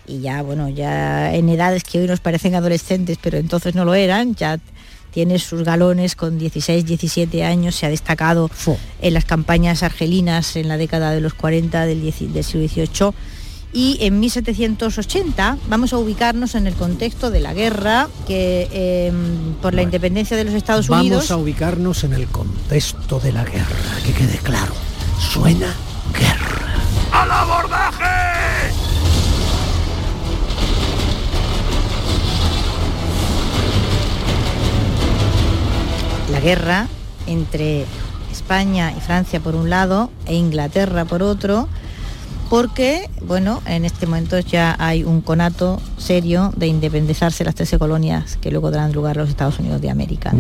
[0.08, 3.94] Y ya bueno ya en edades que hoy nos parecen adolescentes pero entonces no lo
[3.94, 4.60] eran ya
[5.14, 8.50] tiene sus galones con 16 17 años se ha destacado
[9.02, 13.12] en las campañas argelinas en la década de los 40 del, del siglo XVIII
[13.74, 19.12] y en 1780 vamos a ubicarnos en el contexto de la guerra que eh,
[19.62, 23.44] por la independencia de los Estados Vamos Unidos a ubicarnos en el contexto de la
[23.44, 24.74] guerra, que quede claro.
[25.20, 25.74] Suena
[26.14, 26.74] guerra.
[27.12, 28.44] ¡Al abordaje!
[36.34, 36.88] la guerra
[37.28, 37.86] entre
[38.32, 41.70] España y Francia por un lado e Inglaterra por otro,
[42.54, 48.38] porque, bueno, en este momento ya hay un conato serio de independizarse las 13 colonias
[48.38, 50.32] que luego darán lugar a los Estados Unidos de América.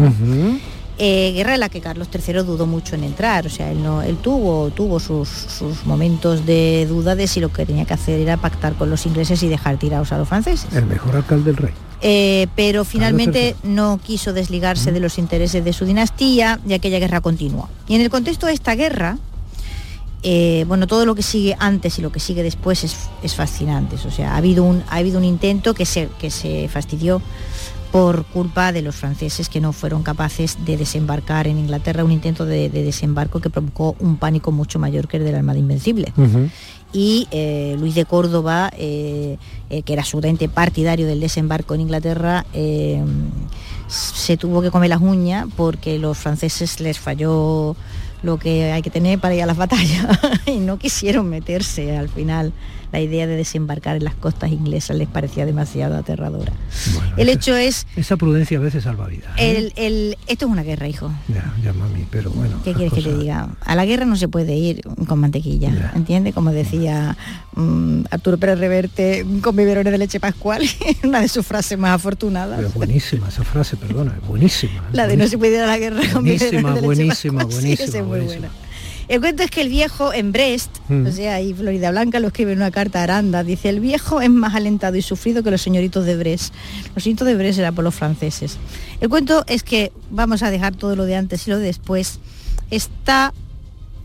[0.99, 4.04] Eh, guerra en la que Carlos III dudó mucho en entrar, o sea, él, no,
[4.04, 8.19] él tuvo, tuvo sus, sus momentos de duda de si lo que tenía que hacer
[8.19, 10.71] era pactar con los ingleses y dejar tirados a los franceses.
[10.71, 11.73] El mejor alcalde del rey.
[12.02, 17.21] Eh, pero finalmente no quiso desligarse de los intereses de su dinastía y aquella guerra
[17.21, 17.69] continuó.
[17.88, 19.17] Y en el contexto de esta guerra,
[20.23, 23.95] eh, bueno, todo lo que sigue antes y lo que sigue después es, es fascinante.
[23.95, 27.21] O sea, ha habido un, ha habido un intento que se, que se fastidió
[27.91, 32.45] por culpa de los franceses que no fueron capaces de desembarcar en Inglaterra, un intento
[32.45, 36.12] de, de desembarco que provocó un pánico mucho mayor que el de la Armada Invencible
[36.93, 39.38] y eh, Luis de Córdoba, eh,
[39.69, 42.45] eh, que era absolutamente partidario del desembarco en Inglaterra,
[43.88, 47.75] se tuvo que comer las uñas porque los franceses les falló
[48.23, 52.09] lo que hay que tener para ir a las batallas y no quisieron meterse al
[52.09, 52.53] final.
[52.93, 56.53] La idea de desembarcar en las costas inglesas les parecía demasiado aterradora.
[57.17, 59.32] el hecho es, Esa prudencia a veces salva vidas.
[59.38, 59.58] ¿eh?
[59.58, 61.12] el, el- esto es una guerra, hijo.
[61.27, 62.62] Ya, ya mami, pero bueno.
[62.63, 63.49] ¿Qué quieres que te diga?
[63.62, 66.36] A la guerra no se puede ir con mantequilla, ¿entiendes?
[66.36, 67.17] Como decía
[67.56, 70.62] mm, Arturo Pérez Reverte con biberones de leche pascual,
[71.03, 72.58] una de sus frases más afortunadas.
[72.58, 74.84] Pero buenísima esa frase, perdona, es buenísima.
[74.93, 77.63] La de no se puede ir a la guerra con biberones de leche buenísima, pascual.
[77.63, 78.47] Sí, buenísima, buenísima.
[79.08, 81.08] El cuento es que el viejo en Brest, Mm.
[81.08, 84.22] o sea, ahí Florida Blanca lo escribe en una carta a Aranda, dice, el viejo
[84.22, 86.54] es más alentado y sufrido que los señoritos de Brest.
[86.96, 88.58] Los señoritos de Brest eran por los franceses.
[89.02, 92.20] El cuento es que, vamos a dejar todo lo de antes y lo de después,
[92.72, 93.34] está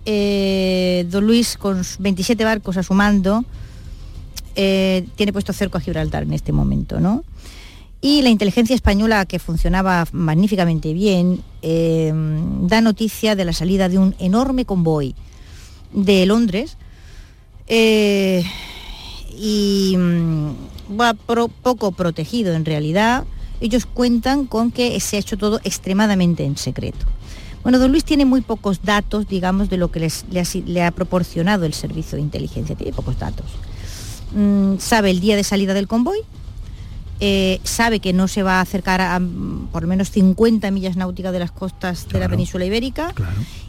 [0.05, 3.45] eh, Don Luis con sus 27 barcos a su mando,
[4.57, 7.25] eh, tiene puesto cerco a Gibraltar en este momento, ¿no?
[8.01, 12.13] Y la inteligencia española, que funcionaba magníficamente bien, eh,
[12.63, 15.17] da noticia de la salida de un enorme convoy
[15.93, 16.77] de Londres
[17.67, 18.45] eh,
[19.37, 20.49] y mm,
[21.01, 23.25] va poco protegido en realidad.
[23.61, 27.05] Ellos cuentan con que se ha hecho todo extremadamente en secreto.
[27.65, 30.63] Bueno, don Luis tiene muy pocos datos, digamos, de lo que les- le, ha, si-
[30.63, 32.77] le ha proporcionado el servicio de inteligencia.
[32.77, 33.47] Tiene pocos datos.
[34.37, 36.19] Mm, sabe el día de salida del convoy,
[37.20, 40.96] eh, sabe que no se va a acercar a, mm, por lo menos 50 millas
[40.96, 43.12] náuticas de las costas de la península ibérica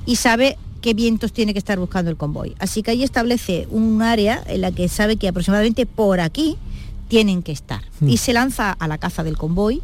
[0.05, 2.55] y sabe qué vientos tiene que estar buscando el convoy.
[2.59, 6.57] Así que ahí establece un área en la que sabe que aproximadamente por aquí
[7.07, 7.81] tienen que estar.
[7.99, 8.09] Mm.
[8.09, 9.81] Y se lanza a la caza del convoy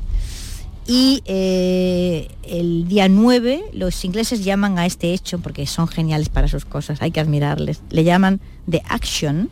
[0.87, 6.47] y eh, el día 9 los ingleses llaman a este hecho, porque son geniales para
[6.47, 9.49] sus cosas, hay que admirarles, le llaman The Action,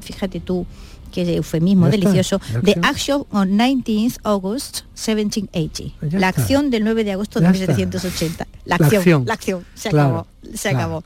[0.00, 0.64] fíjate tú
[1.12, 3.24] qué eufemismo Ya está, delicioso, The The Action.
[3.30, 6.40] On 19th August 1780, Ya la está.
[6.42, 7.74] acción del 9 de agosto de Ya está.
[7.76, 9.24] 1780, la La acción, acción.
[9.26, 10.78] la acción, se Claro, acabó, se claro.
[10.78, 11.04] acabó.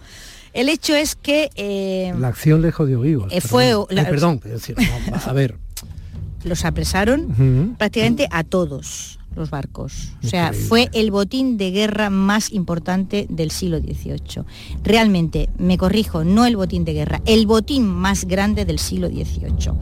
[0.55, 3.31] El hecho es que eh, La acción le jodió vivos.
[3.31, 3.87] Eh, fue- perdón.
[3.91, 5.59] la- Ay, perdón, es a ver.
[6.45, 10.13] los apresaron prácticamente a todos los barcos.
[10.25, 10.69] O sea, Increíble.
[10.69, 14.45] fue el botín de guerra más importante del siglo XVIII.
[14.83, 19.73] Realmente, me corrijo, no el botín de guerra, el botín más grande del siglo XVIII.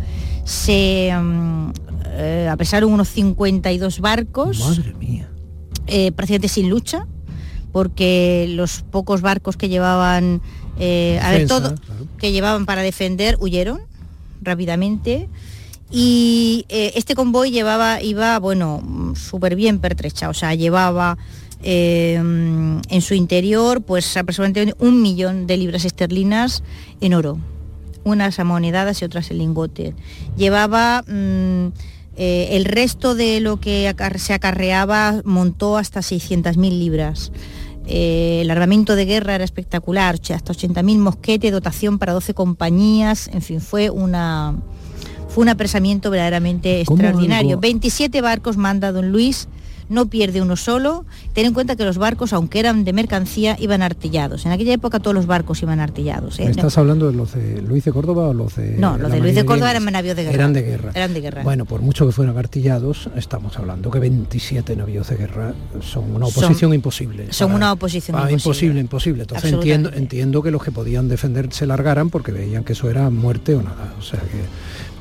[0.45, 1.71] Se mm,
[2.17, 4.59] eh, apresaron unos 52 barcos.
[4.61, 5.29] Madre mía.
[5.87, 7.07] eh, prácticamente sin lucha,
[7.73, 10.41] porque los pocos barcos que llevaban,
[10.79, 11.75] eh, a ver, todo,
[12.19, 13.81] que llevaban para defender huyeron
[14.43, 15.29] rápidamente.
[15.91, 21.17] Y eh, este convoy llevaba, iba, bueno, súper bien pertrechado, o sea, llevaba
[21.61, 26.63] mm, en su interior pues aproximadamente un millón de libras esterlinas
[27.01, 27.39] en oro,
[28.03, 29.95] unas amonedadas y otras en lingote.
[30.37, 31.69] Llevaba mm,
[32.17, 37.33] eh, el resto de lo que se acarreaba, montó hasta 600.000 libras.
[37.87, 43.43] Eh, el armamento de guerra era espectacular, hasta 80.000 mosquetes, dotación para 12 compañías, en
[43.43, 44.57] fin, fue una
[45.35, 47.51] fue un apresamiento verdaderamente ¿Cómo extraordinario.
[47.51, 49.49] algo- 27 barcos manda don Luis,
[49.91, 51.05] no pierde uno solo.
[51.35, 54.47] Ten en cuenta que los barcos, aunque eran de mercancía, iban artillados.
[54.47, 56.41] En aquella época todos los barcos iban artillados.
[56.41, 56.45] ¿eh?
[56.49, 59.35] ¿Estás hablando de los de Luis de Córdoba o los de No, los de Luis
[59.35, 60.35] de Córdoba eran navíos de guerra.
[60.37, 60.91] Eran de guerra.
[60.95, 61.43] Eran de guerra.
[61.43, 66.27] Bueno, por mucho que fueran artillados, estamos hablando que 27 navíos de guerra son una
[66.29, 67.27] Son- oposición imposible.
[67.31, 68.81] son para- una oposición para- imposible.
[68.81, 69.23] imposible, imposible.
[69.25, 73.11] Entonces entiendo, entiendo que los que podían defender se largaran porque veían que eso era
[73.11, 73.93] muerte o nada.
[73.99, 74.41] O sea que.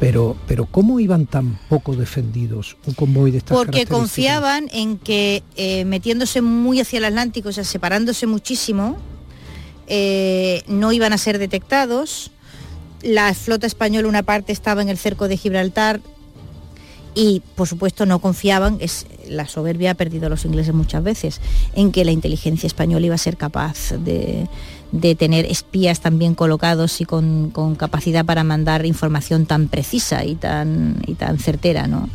[0.03, 5.43] Pero, pero ¿cómo iban tan poco defendidos un convoy de estas porque confiaban en que
[5.55, 8.97] eh, metiéndose muy hacia el Atlántico, o sea, separándose muchísimo,
[9.87, 12.31] eh, no iban a ser detectados.
[13.01, 16.01] La flota española, una parte estaba en el cerco de Gibraltar
[17.15, 21.39] y, por supuesto, no confiaban, es, la soberbia ha perdido a los ingleses muchas veces,
[21.75, 24.49] en que la inteligencia española iba a ser capaz de,
[24.93, 30.23] de tener espías tan bien colocados y con, con capacidad para mandar información tan precisa
[30.23, 32.09] y tan, y tan certera, ¿no?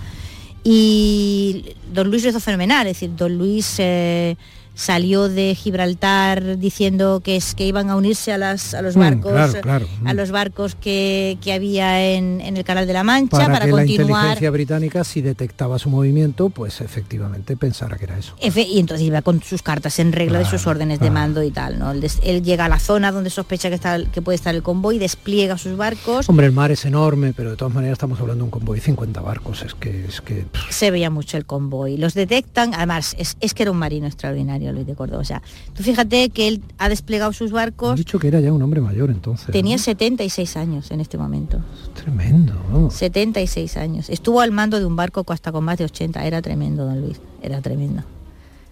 [0.63, 4.37] Y don Luis lo hizo fenomenal, es decir, don Luis eh,
[4.79, 9.01] salió de Gibraltar diciendo que es que iban a unirse a, las, a los Mm,
[9.01, 10.17] barcos, claro, a mm.
[10.17, 13.73] los barcos que, que había en, en el Canal de la Mancha para, para, que
[13.73, 18.35] la inteligencia británica, si detectaba su movimiento, pues efectivamente pensara que era eso.
[18.41, 21.51] Efe- Y entonces iba con sus cartas en regla de sus órdenes de mando y
[21.51, 21.91] tal, ¿no?
[21.91, 24.63] Él, des- él llega a la zona donde sospecha que, está, que puede estar el
[24.63, 28.43] convoy, despliega sus barcos, Hombre, el mar es enorme, pero de todas maneras estamos hablando
[28.43, 29.63] de un convoy de 50 barcos.
[29.63, 31.97] Es que, es que pff, se veía mucho el convoy.
[31.97, 35.21] Los detectan, además, es, es que era un marino extraordinario, Luis de Córdoba.
[35.21, 35.43] O sea,
[35.75, 39.11] tú fíjate que él ha desplegado sus barcos, dicho que era ya un hombre mayor
[39.11, 39.51] entonces.
[39.51, 39.83] tenía ¿no?
[39.83, 41.61] 76 años en este momento.
[41.95, 42.95] Tremendo, vamos.
[42.95, 44.11] 76 años.
[44.11, 46.25] Estuvo al mando de un barco hasta con más de 80.
[46.25, 47.21] Era tremendo, don Luis.
[47.43, 48.03] Era tremendo.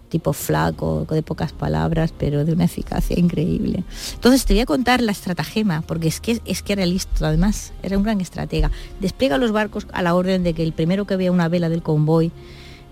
[0.09, 3.83] Tipo flaco, de pocas palabras, pero de una eficacia increíble.
[4.13, 7.73] Entonces te voy a contar la estratagema, porque es que, es que era listo, además,
[7.83, 8.71] era un gran estratega.
[9.01, 11.83] Despliega los barcos a la orden de que el primero que vea una vela del
[11.83, 12.31] convoy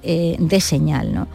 [0.03, 1.27] eh, dé señal, ¿no?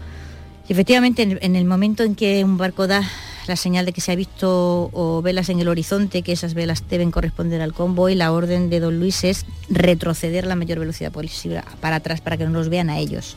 [0.71, 3.03] Efectivamente, en, en el momento en que un barco da
[3.49, 6.85] la señal de que se ha visto o velas en el horizonte, que esas velas
[6.89, 11.11] deben corresponder al convoy, la orden de don Luis es retroceder a la mayor velocidad
[11.11, 13.37] posible para atrás para que no los vean a ellos.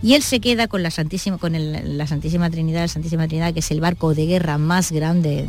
[0.00, 3.52] Y él se queda con la Santísima, con el- la Santísima Trinidad, la Santísima Trinidad,
[3.52, 5.44] que es el barco de guerra más grande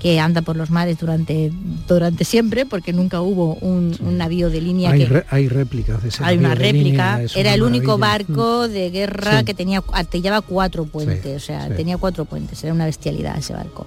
[0.00, 1.50] que anda por los mares durante,
[1.88, 6.00] durante siempre, porque nunca hubo un, un navío de línea Hay, que re- hay réplicas
[6.04, 7.54] de ese hay una réplica, línea, era una Mm.
[7.54, 8.26] el único maravilla.
[8.34, 9.44] barco de guerra Sí.
[9.44, 13.86] que tenía, artillaba cuatro puentes, o sea, tenía cuatro puentes, era una bestialidad ese barco.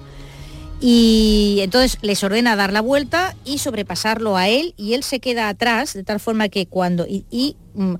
[0.80, 5.48] Y entonces les ordena dar la vuelta y sobrepasarlo a él y él se queda
[5.48, 7.94] atrás de tal forma que cuando y, y, mm,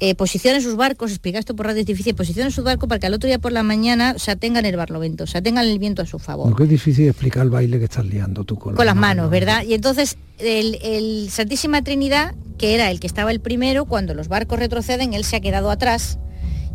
[0.00, 3.06] eh, posiciona sus barcos, explica esto por radio es difícil, posiciona sus barcos para que
[3.06, 5.78] al otro día por la mañana o sea, tengan el barlovento, o sea, tengan el
[5.78, 8.56] viento a su favor No, que es difícil explicar el baile que estás liando tú
[8.56, 9.62] con, con las manos, ¿verdad?
[9.64, 14.28] Y entonces el, el Santísima Trinidad, que era el que estaba el primero, cuando los
[14.28, 16.18] barcos retroceden, él se ha quedado atrás.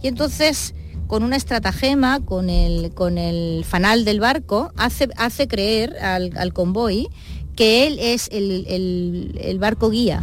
[0.04, 0.76] Y entonces,
[1.08, 6.54] con una estratagema, con el, con el fanal del barco, hace, hace creer al, al
[6.54, 7.08] convoy
[7.56, 10.22] que él es el, el- el barco guía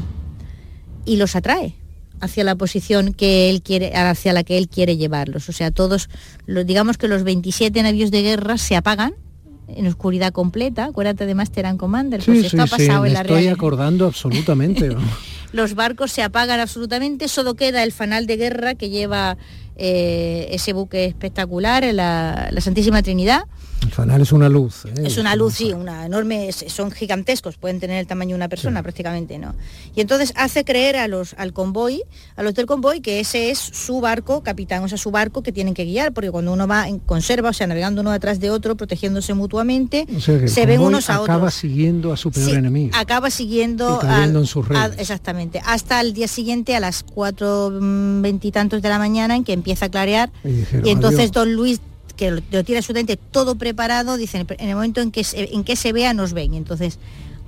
[1.04, 1.74] y los atrae
[2.22, 5.48] hacia la posición que él quiere hacia la que él quiere llevarlos.
[5.48, 6.08] O sea todos
[6.46, 9.14] los, digamos que los 27 navíos de guerra se apagan
[9.68, 10.84] en oscuridad completa.
[10.86, 13.20] Acuérdate de Master and Commander pues Sí, esto sí, ha sí, pasado me en la
[13.20, 14.96] estoy realidad acordando absolutamente.
[15.52, 19.36] los barcos se apagan absolutamente, solo queda el fanal de guerra que lleva
[19.76, 23.44] eh, ese buque espectacular, la, la Santísima Trinidad.
[23.82, 24.84] El fanal es una luz.
[24.84, 24.92] ¿eh?
[25.04, 28.80] Es una luz, sí, una enorme, son gigantescos, pueden tener el tamaño de una persona
[28.80, 29.56] prácticamente, ¿no?
[29.96, 32.00] Y entonces hace creer a los, al convoy,
[32.36, 35.50] a los del convoy, que ese es su barco capitán, o sea, su barco que
[35.50, 38.50] tienen que guiar, porque cuando uno va en conserva, o sea, navegando uno detrás de
[38.50, 41.54] otro, protegiéndose mutuamente, O sea se ven unos a acaba otros.
[41.54, 42.94] siguiendo a su peor Sí, enemigo.
[42.96, 45.00] Acaba siguiendo Y cayendo en sus a- redes.
[45.42, 45.62] Exactamente.
[45.64, 49.86] Hasta el día siguiente a las cuatro mm, veintitantos de la mañana en que empieza
[49.86, 50.30] a clarear.
[50.44, 51.32] Y dijeron, Y entonces "Adiós".
[51.32, 51.80] don Luis
[52.16, 55.64] que lo, lo tiene absolutamente todo preparado, dice en el momento en que se, en
[55.64, 56.54] que se vea nos ven.
[56.54, 56.98] Y entonces,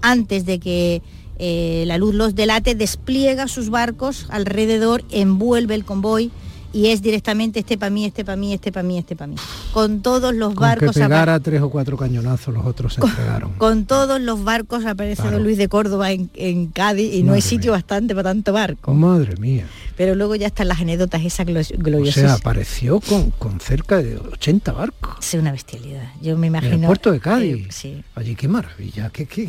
[0.01, 1.03] antes de que
[1.39, 6.31] eh, la luz los delate, despliega sus barcos alrededor, envuelve el convoy
[6.75, 9.37] y es directamente este para mí, este para mí, este para mí, este para mí.
[9.73, 13.01] Con todos los Con que barcos apa- pegara tres o cuatro cañonazos, los otros se
[13.01, 13.53] entregaron.
[13.53, 17.41] con todos los barcos aparece don Luis de Córdoba en, en Cádiz y no hay
[17.43, 18.93] sitio bastante para tanto barco.
[18.93, 19.67] Madre mía.
[19.97, 22.15] Pero luego ya están las anécdotas esas glo- O gloriosas.
[22.23, 25.15] sea, apareció con, con cerca de 80 barcos.
[25.25, 26.11] Es una bestialidad.
[26.21, 26.75] Yo me En imagino.
[26.75, 27.67] el puerto de Cádiz.
[27.67, 28.05] eh, sí.
[28.17, 29.11] Allí, qué maravilla.
[29.11, 29.49] Qué, qué,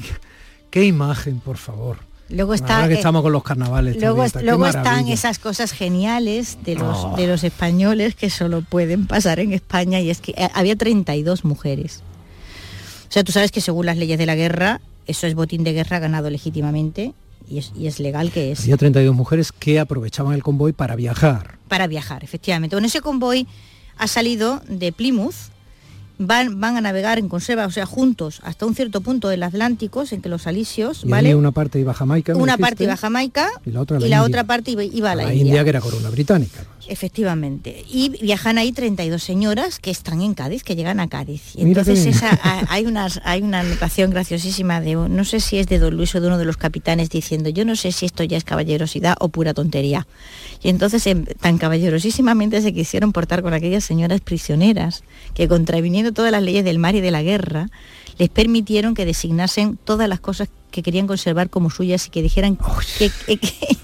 [0.69, 1.97] qué imagen, por favor.
[2.29, 2.87] Luego está.
[2.87, 3.97] que eh, estamos con los carnavales.
[4.01, 7.15] Luego, también, están esas cosas geniales de los, Oh.
[7.15, 11.45] de los españoles que solo pueden pasar en España y es que eh, había 32
[11.45, 12.01] mujeres.
[13.07, 15.73] O sea, tú sabes que según las leyes de la guerra, eso es botín de
[15.73, 17.13] guerra ganado legítimamente
[17.47, 18.61] y es, y es legal que es.
[18.61, 21.59] Había 32 mujeres que aprovechaban el convoy para viajar.
[21.67, 22.75] para viajar, efectivamente.
[22.75, 23.47] Bueno, ese convoy
[23.97, 25.35] ha salido de Plymouth,
[26.17, 30.03] van, van a navegar en conserva, o sea, juntos, hasta un cierto punto del Atlántico,
[30.09, 31.35] en que los alisios, Y ¿vale?
[31.35, 32.33] una parte iba a Jamaica.
[32.33, 34.83] Una dijiste, parte iba a Jamaica y la otra la y la otra parte iba,
[34.83, 35.45] iba a la India.
[35.45, 36.65] India, que era corona británica.
[36.87, 37.83] Efectivamente.
[37.89, 41.55] Y viajan ahí 32 señoras que están en Cádiz, que llegan a Cádiz.
[41.55, 45.79] Y entonces esa, hay, unas, hay una anotación graciosísima de, no sé si es de
[45.79, 48.37] Don Luis o de uno de los capitanes diciendo, yo no sé si esto ya
[48.37, 50.07] es caballerosidad o pura tontería.
[50.61, 56.31] Y entonces em, tan caballerosísimamente se quisieron portar con aquellas señoras prisioneras que contraviniendo todas
[56.31, 57.69] las leyes del mar y de la guerra,
[58.17, 62.57] les permitieron que designasen todas las cosas que querían conservar como suyas y que dijeran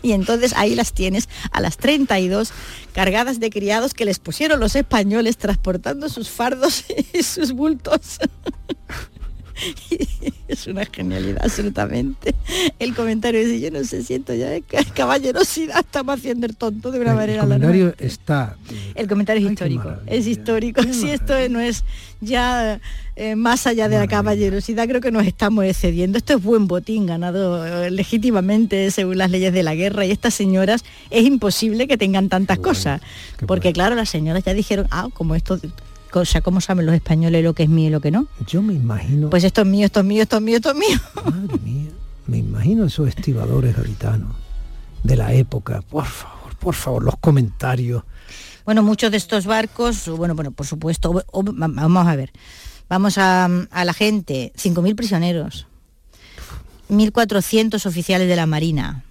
[0.03, 2.51] y entonces ahí las tienes a las 32
[2.91, 6.83] cargadas de criados que les pusieron los españoles transportando sus fardos
[7.13, 8.19] y sus bultos.
[10.47, 12.35] es una genialidad absolutamente.
[12.79, 16.91] El comentario dice, yo no sé, siento ya es ca- caballerosidad, estamos haciendo el tonto
[16.91, 18.05] de una El manera comentario alarmante.
[18.05, 18.57] está
[18.95, 20.81] El comentario es histórico, es histórico.
[20.93, 21.83] Si esto no es
[22.19, 22.79] ya
[23.15, 26.17] eh, más allá de la caballerosidad, creo que nos estamos excediendo.
[26.17, 30.33] Esto es buen botín ganado eh, legítimamente según las leyes de la guerra y estas
[30.33, 33.01] señoras es imposible que tengan tantas cosas.
[33.47, 35.59] Porque claro, las señoras ya dijeron, ah, como esto,
[36.19, 38.27] o sea, ¿cómo saben los españoles lo que es mío y lo que no?
[38.47, 40.75] Yo me imagino, Pues esto es mío, esto es mío, esto es mío, esto es
[40.77, 41.91] mío.
[42.27, 44.35] me imagino esos estibadores gaditanos
[45.03, 45.81] de la época.
[45.81, 48.03] Por favor, por favor, los comentarios.
[48.65, 52.31] Bueno, muchos de estos barcos, bueno, bueno, por supuesto, vamos a ver,
[52.87, 55.67] vamos a, a la gente, 5.000 prisioneros,
[56.89, 59.03] 1.400 oficiales de la Marina.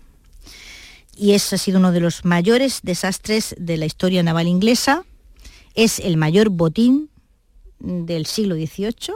[1.17, 5.05] Y ese ha sido uno de los mayores desastres de la historia naval inglesa.
[5.75, 7.09] Es el mayor botín
[7.79, 9.15] del siglo XVIII.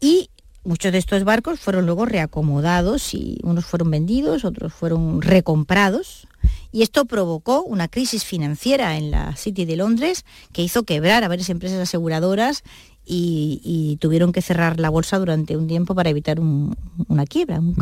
[0.00, 0.28] Y
[0.64, 6.26] muchos de estos barcos fueron luego reacomodados y unos fueron vendidos, otros fueron recomprados.
[6.72, 11.28] Y esto provocó una crisis financiera en la City de Londres que hizo quebrar a
[11.28, 12.64] varias empresas aseguradoras
[13.06, 16.76] y, y tuvieron que cerrar la bolsa durante un tiempo para evitar un-
[17.08, 17.60] una quiebra.
[17.60, 17.74] un-.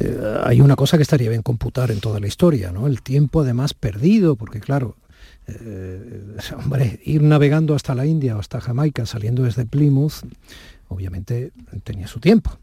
[0.00, 2.86] Eh, hay una cosa que estaría bien computar en toda la historia, ¿no?
[2.86, 4.96] El tiempo además perdido, porque claro,
[5.48, 6.22] eh,
[6.64, 10.24] hombre, ir navegando hasta la India o hasta Jamaica saliendo desde Plymouth,
[10.88, 11.52] obviamente
[11.84, 12.58] tenía su tiempo.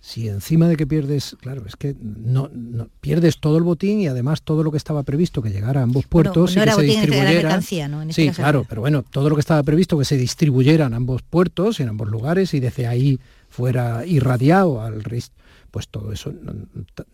[0.00, 4.06] Si encima de que pierdes, claro, es que no, no- pierdes todo el botín y
[4.06, 6.80] además todo lo que estaba previsto que llegara a ambos puertos no y era que
[6.82, 7.42] se era distribuyera.
[7.48, 8.02] mercancía, ¿no?
[8.02, 10.18] En este sí, caso claro, era- pero bueno, todo lo que estaba previsto que se
[10.18, 13.18] distribuyera en ambos puertos, en ambos lugares y desde ahí
[13.48, 15.34] fuera irradiado al resto,
[15.74, 16.32] pues todo eso,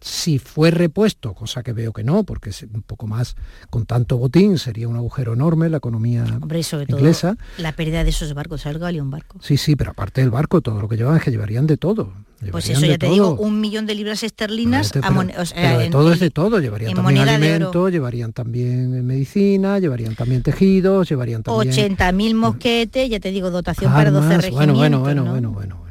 [0.03, 3.35] si fue repuesto, cosa que veo que no, porque es un poco más
[3.71, 7.39] con tanto botín sería un agujero enorme en la economía Hombre, sobre todo inglesa.
[7.57, 9.39] la pérdida de esos barcos, algo valía un barco.
[9.41, 12.13] Sí, sí, pero aparte del barco, todo lo que llevaban es que llevarían de todo.
[12.51, 13.13] Pues eso ya te todo.
[13.13, 16.29] digo, un millón de libras esterlinas Pero- a o sea, de en- todo es de
[16.31, 21.73] todo, llevarían también moneda de alimento, llevarían también eh, medicina, llevarían también tejidos, llevarían también
[21.75, 24.45] 80.000 mosquetes, ya te digo, dotación para 12 armas.
[24.45, 24.77] regimientos.
[24.77, 25.31] Bueno, bueno, bueno, ¿no?
[25.31, 25.90] bueno, bueno, bueno.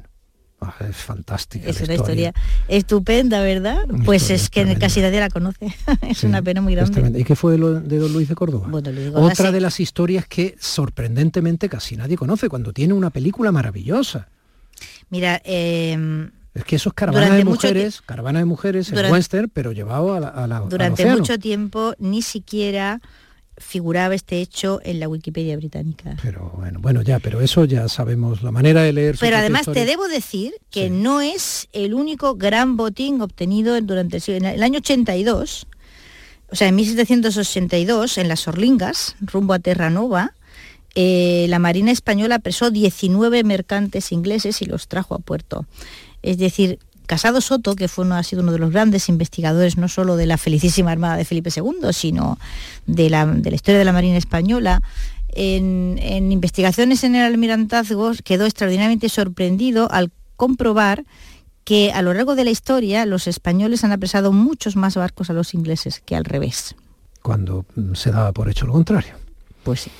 [0.88, 1.70] Es fantástica.
[1.70, 2.34] Es la una historia
[2.68, 3.80] estupenda, ¿verdad?
[4.05, 5.68] Pues es que casi nadie la conoce.
[6.07, 7.20] es Sí, una pena muy grande.
[7.20, 8.68] ¿Y qué fue lo de don Luis de Córdoba?
[8.70, 13.51] Bueno, Luis Otra de las historias que sorprendentemente casi nadie conoce cuando tiene una película
[13.51, 14.28] maravillosa.
[15.10, 19.72] Mira, eh, Es que eso es caravana de mujeres, caravana de mujeres Durante- western, pero
[19.72, 23.01] llevado a la, a la- durante mucho tiempo ni siquiera
[23.60, 26.16] figuraba este hecho en la Wikipedia británica.
[26.24, 29.18] Pero bueno, bueno, ya, pero eso ya sabemos la manera de leer.
[29.20, 34.22] Pero además te debo decir que no es el único gran botín obtenido durante el
[34.22, 34.38] siglo.
[34.38, 35.68] En el año 82,
[36.51, 40.34] o sea, en 1782, en las Orlingas, rumbo a Terranova,
[40.95, 45.66] eh, la Marina Española apresó 19 mercantes ingleses y los trajo a puerto.
[46.22, 46.80] Es decir,
[47.10, 50.28] Casado Soto, que fue uno, ha sido uno de los grandes investigadores no solo de
[50.28, 52.38] la felicísima Armada de Felipe II, sino
[52.86, 54.84] de la, de la historia de la Marina Española,
[55.30, 61.03] en, en investigaciones en el almirantazgo quedó extraordinariamente sorprendido al comprobar
[61.64, 65.34] que a lo largo de la historia los españoles han apresado muchos más barcos a
[65.34, 66.76] los ingleses que al revés.
[67.24, 69.16] Cuando se daba por hecho lo contrario.
[69.64, 69.91] Pues sí.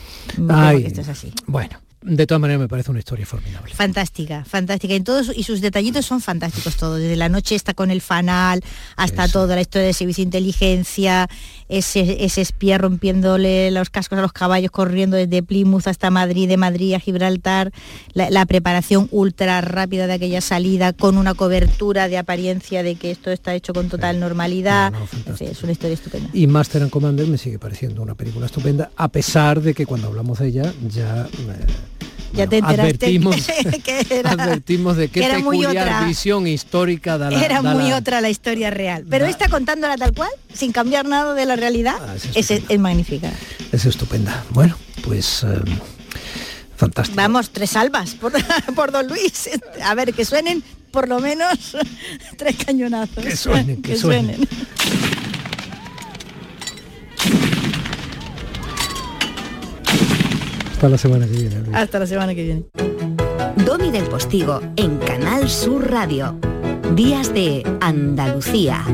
[0.48, 1.34] Ay, que esto es así.
[1.48, 3.74] Bueno, de todas maneras me parece una historia formidable.
[3.74, 4.94] Fantástica, fantástica.
[4.94, 7.00] Y, todos, y sus detallitos son fantásticos todos.
[7.00, 8.64] Desde la noche está con el fanal,
[8.96, 11.28] hasta toda la historia de servicio de inteligencia,
[11.70, 16.58] ese, ese espía rompiéndole los cascos a los caballos, corriendo desde Plymouth hasta Madrid, de
[16.58, 17.72] Madrid a Gibraltar,
[18.14, 23.12] la, la preparación ultra rápida de aquella salida con una cobertura de apariencia de que
[23.12, 24.92] esto está hecho con total normalidad.
[25.40, 26.30] Es una historia estupenda.
[26.34, 30.08] Y Master and Commander me sigue pareciendo una película estupenda, a pesar de que cuando
[30.08, 33.36] hablamos de ella ya eh, Ya te enteraste advertimos,
[33.84, 36.06] que era, advertimos de qué que era muy peculiar otra.
[36.08, 39.06] visión histórica da la, Era muy la- otra la historia real.
[39.10, 43.32] Pero esta contándola tal cual, sin cambiar nada de la realidad, Ah, es, es magnífica.
[43.72, 44.44] Es estupenda.
[44.52, 45.48] Bueno, pues eh,
[46.76, 47.16] fantástico.
[47.18, 48.32] Vamos, tres albas por,
[48.76, 49.50] por Don Luis.
[49.84, 51.76] A ver, que suenen por lo menos
[52.38, 53.24] tres cañonazos.
[53.24, 54.48] Que suenen, que suenen.
[60.80, 61.56] Hasta la semana que viene.
[61.60, 61.76] Luis.
[61.76, 62.64] Hasta la semana que viene.
[63.66, 66.40] Domi del Postigo en Canal Sur Radio.
[66.96, 68.86] Días de Andalucía.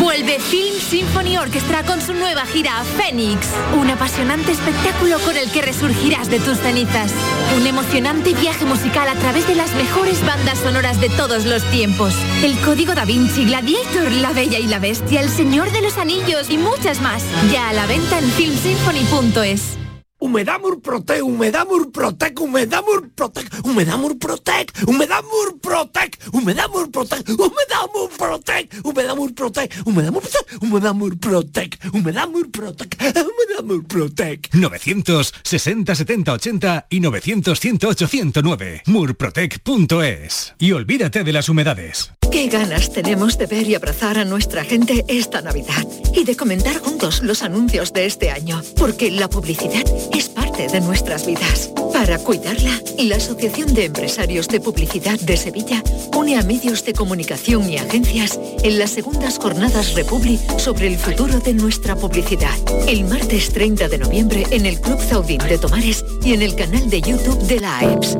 [0.00, 3.48] Vuelve Film Symphony Orchestra con su nueva gira Fénix.
[3.78, 7.12] Un apasionante espectáculo con el que resurgirás de tus cenizas.
[7.60, 12.14] Un emocionante viaje musical a través de las mejores bandas sonoras de todos los tiempos.
[12.42, 16.48] El Código Da Vinci, Gladiator, La Bella y la Bestia, El Señor de los Anillos
[16.48, 17.22] y muchas más.
[17.52, 19.81] Ya a la venta en filmsymphony.es.
[20.22, 29.16] Humedad Murprotec, Humedad Murprotec, Humedad Murprotec, Humedad Murprotec, Humedad Murprotec, Humedad Murprotec, Humedad Murprotec, Humedad
[29.16, 34.48] Murprotec, Humedad Murprotec, Humedad Murprotec, Humedad Murprotec, Humedad Murprotec.
[34.52, 38.82] 960 70 80 y 900 108 109.
[38.86, 40.54] Murprotec.es.
[40.60, 42.12] Y olvídate de las humedades.
[42.32, 46.78] Qué ganas tenemos de ver y abrazar a nuestra gente esta Navidad y de comentar
[46.78, 49.84] juntos los anuncios de este año, porque la publicidad
[50.16, 51.70] es parte de nuestras vidas.
[51.92, 55.82] Para cuidarla, la Asociación de Empresarios de Publicidad de Sevilla
[56.16, 61.38] une a medios de comunicación y agencias en las segundas jornadas Republi sobre el futuro
[61.38, 62.54] de nuestra publicidad.
[62.88, 66.88] El martes 30 de noviembre en el Club Zaudín de Tomares y en el canal
[66.88, 68.16] de YouTube de la AEPS.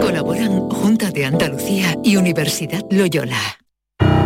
[0.00, 3.40] Colaboran Junta de Andalucía y Universidad Loyola.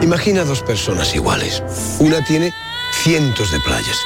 [0.03, 1.63] Imagina dos personas iguales.
[1.99, 2.53] Una tiene
[3.03, 3.97] cientos de playas,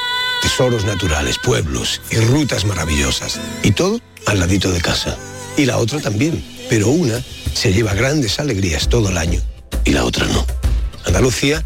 [0.41, 3.39] tesoros naturales, pueblos y rutas maravillosas.
[3.63, 5.17] Y todo al ladito de casa.
[5.57, 6.43] Y la otra también.
[6.69, 7.21] Pero una
[7.53, 9.41] se lleva grandes alegrías todo el año
[9.83, 10.45] y la otra no.
[11.05, 11.63] Andalucía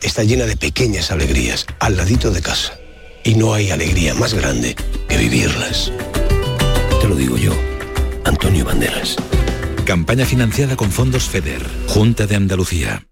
[0.00, 2.78] está llena de pequeñas alegrías al ladito de casa.
[3.24, 4.76] Y no hay alegría más grande
[5.08, 5.92] que vivirlas.
[7.00, 7.52] Te lo digo yo,
[8.24, 9.16] Antonio Banderas.
[9.84, 13.08] Campaña financiada con fondos FEDER, Junta de Andalucía.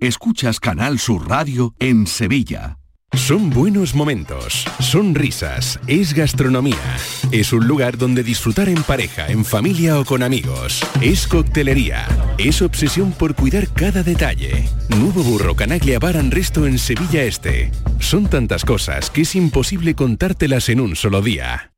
[0.00, 2.78] Escuchas Canal Sur Radio en Sevilla.
[3.12, 6.96] Son buenos momentos, son risas, es gastronomía.
[7.32, 10.82] Es un lugar donde disfrutar en pareja, en familia o con amigos.
[11.02, 12.06] Es coctelería,
[12.38, 14.68] es obsesión por cuidar cada detalle.
[14.88, 17.70] Nuevo Burro Canaglia Bar and Resto en Sevilla Este.
[17.98, 21.72] Son tantas cosas que es imposible contártelas en un solo día.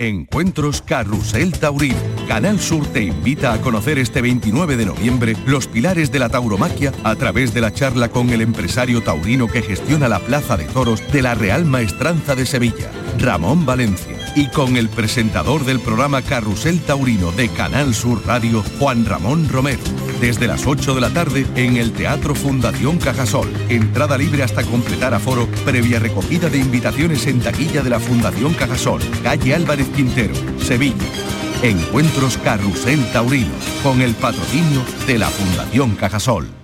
[0.00, 1.94] Encuentros Carrusel Taurino.
[2.26, 6.92] Canal Sur te invita a conocer este 29 de noviembre los pilares de la tauromaquia
[7.04, 11.00] a través de la charla con el empresario taurino que gestiona la Plaza de Toros
[11.12, 12.90] de la Real Maestranza de Sevilla,
[13.20, 19.06] Ramón Valencia, y con el presentador del programa Carrusel Taurino de Canal Sur Radio, Juan
[19.06, 19.84] Ramón Romero.
[20.20, 23.52] Desde las 8 de la tarde en el Teatro Fundación Cajasol.
[23.68, 29.02] Entrada libre hasta completar aforo, previa recogida de invitaciones en taquilla de la Fundación Cajasol,
[29.22, 30.94] calle Álvarez Quintero, Sevilla.
[31.62, 36.63] Encuentros Carrusel Taurino, con el patrocinio de la Fundación Cajasol.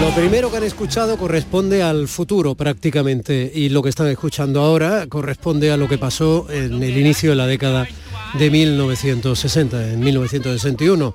[0.00, 5.06] Lo primero que han escuchado corresponde al futuro prácticamente y lo que están escuchando ahora
[5.08, 7.86] corresponde a lo que pasó en el inicio de la década
[8.34, 11.14] de 1960, en 1961.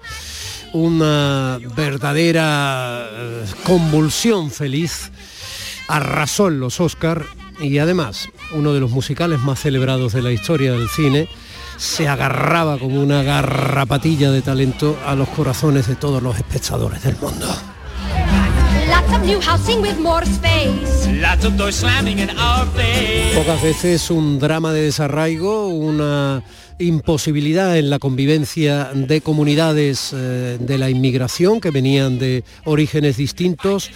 [0.73, 5.11] Una verdadera eh, convulsión feliz
[5.87, 7.25] arrasó en los Oscar
[7.61, 11.27] y además uno de los musicales más celebrados de la historia del cine
[11.77, 17.17] se agarraba como una garrapatilla de talento a los corazones de todos los espectadores del
[17.17, 17.47] mundo.
[23.35, 26.43] Pocas veces un drama de desarraigo, una
[26.79, 33.91] imposibilidad en la convivencia de comunidades eh, de la inmigración que venían de orígenes distintos,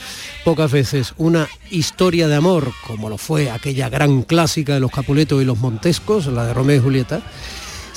[0.45, 5.41] pocas veces una historia de amor, como lo fue aquella gran clásica de los Capuletos
[5.41, 7.21] y los Montescos, la de Romeo y Julieta,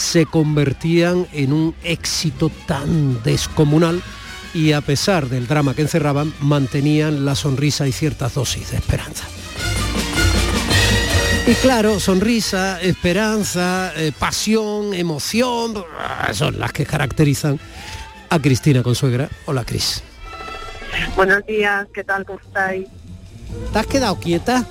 [0.00, 4.02] se convertían en un éxito tan descomunal
[4.54, 9.24] y a pesar del drama que encerraban, mantenían la sonrisa y ciertas dosis de esperanza.
[11.46, 17.60] Y claro, sonrisa, esperanza, eh, pasión, emoción, ah, son las que caracterizan
[18.30, 19.28] a Cristina Consuegra.
[19.46, 20.02] Hola, Cris.
[21.14, 22.24] Buenos días, ¿qué tal?
[22.24, 22.88] ¿Cómo estáis?
[23.72, 24.66] ¿Te has quedado quieta?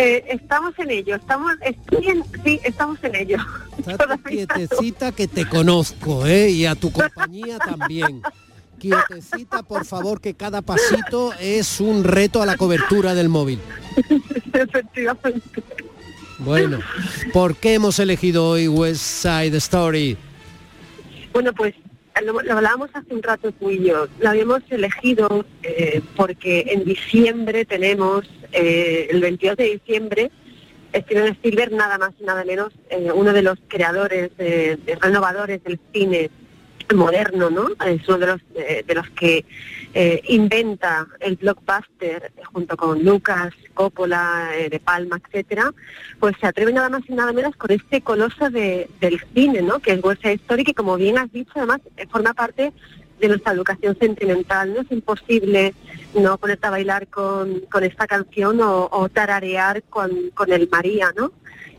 [0.00, 3.36] Eh, estamos en ello, estamos, estoy en- sí, estamos en ello.
[3.78, 6.50] Estás quietecita que te conozco, ¿eh?
[6.50, 8.22] Y a tu compañía también.
[8.78, 13.58] Quietecita, por favor, que cada pasito es un reto a la cobertura del móvil.
[14.52, 15.62] Efectivamente.
[16.38, 16.78] Bueno,
[17.32, 20.16] ¿por qué hemos elegido hoy West Side Story?
[21.32, 21.74] Bueno, pues
[22.20, 24.06] lo, lo hablábamos hace un rato tú y yo.
[24.20, 30.30] Lo habíamos elegido eh, porque en diciembre tenemos, eh, el 22 de diciembre,
[30.94, 34.30] Steven Spielberg, nada más y nada menos, eh, uno de los creadores,
[35.00, 36.30] renovadores del cine
[36.94, 37.68] moderno, ¿no?
[37.86, 39.44] Es uno de los, eh, de los que
[39.94, 45.72] eh, inventa el blockbuster eh, junto con Lucas, Coppola, eh, De Palma, etcétera,
[46.18, 49.78] pues se atreve nada más y nada menos con este coloso de, del cine, ¿no?
[49.80, 52.72] Que es West Side Story, que como bien has dicho, además eh, forma parte
[53.20, 54.72] de nuestra educación sentimental.
[54.72, 55.74] No es imposible
[56.14, 61.12] no ponerte a bailar con, con esta canción o, o tararear con, con el María,
[61.16, 61.32] ¿no?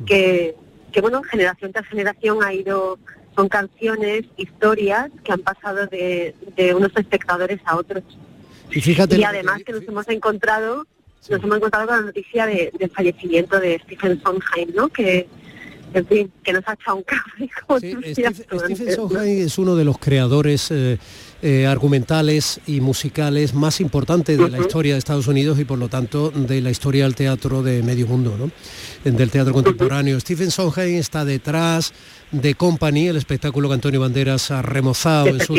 [0.05, 0.55] Que,
[0.91, 2.99] que bueno, generación tras generación ha ido,
[3.39, 8.03] son canciones, historias que han pasado de, de unos espectadores a otros.
[8.69, 10.85] Y fíjate, Y además que nos hemos encontrado,
[11.29, 14.89] nos hemos encontrado con la noticia de- del fallecimiento de Stephen Sondheim, ¿no?
[14.89, 15.29] Que,
[15.93, 17.49] en fin, que nos ha echado un cable.
[18.11, 20.97] Stephen es uno de los creadores eh,
[21.41, 25.87] eh, argumentales y musicales más importantes de la historia de Estados Unidos y por lo
[25.87, 28.51] tanto de la historia del teatro de medio mundo, ¿no?
[29.09, 30.19] Del teatro contemporáneo.
[30.19, 31.93] Stephen Sondheim está detrás
[32.31, 35.55] de Company, el espectáculo que Antonio Banderas ha remozado en su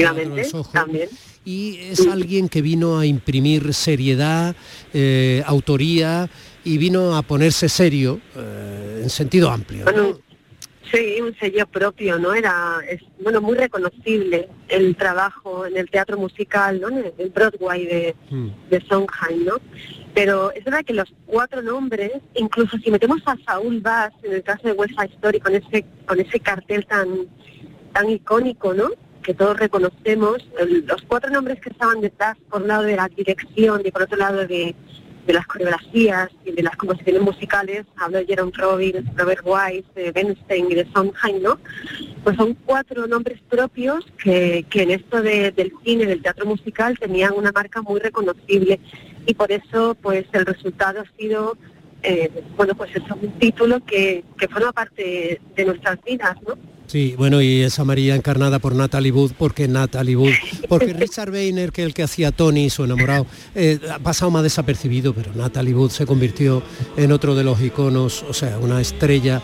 [0.50, 0.70] Soho.
[0.72, 1.08] también.
[1.44, 4.54] Y es alguien que vino a imprimir seriedad,
[4.92, 6.28] eh, autoría
[6.64, 9.84] y vino a ponerse serio eh, en sentido amplio.
[9.84, 9.92] ¿no?
[9.92, 10.18] Bueno,
[10.92, 12.34] sí, un sello propio, ¿no?
[12.34, 16.88] Era, es, bueno, muy reconocible el trabajo en el teatro musical, ¿no?
[16.88, 18.14] En el- Broadway de,
[18.70, 19.54] de Sondheim, ¿no?
[20.14, 24.42] Pero es verdad que los cuatro nombres, incluso si metemos a Saúl Bass, en el
[24.42, 27.08] caso de West Side Story, con ese, con ese cartel tan,
[27.92, 28.90] tan icónico, ¿no?
[29.22, 33.08] Que todos reconocemos, el- los cuatro nombres que estaban detrás, por un lado de la
[33.08, 34.74] dirección y por otro lado de,
[35.30, 40.10] de las coreografías y de las composiciones musicales, hablo de Jerome Robbins, Robert Wise, de
[40.10, 41.58] Bernstein y de Sondheim, ¿no?
[42.24, 46.98] Pues son cuatro nombres propios que, que en esto de- del cine, del teatro musical,
[46.98, 48.80] tenían una marca muy reconocible
[49.26, 51.56] y por eso pues el resultado ha sido,
[52.02, 56.54] eh, bueno, pues eso, un título que, que forma parte de nuestras vidas, ¿no?
[56.90, 60.32] Sí, bueno, y esa María encarnada por Natalie Wood, porque Natalie Wood,
[60.68, 65.14] porque Richard Weiner, que el que hacía Tony, su enamorado, eh, ha pasado más desapercibido,
[65.14, 66.64] pero Natalie Wood se convirtió
[66.96, 69.40] en otro de los iconos, o sea, una estrella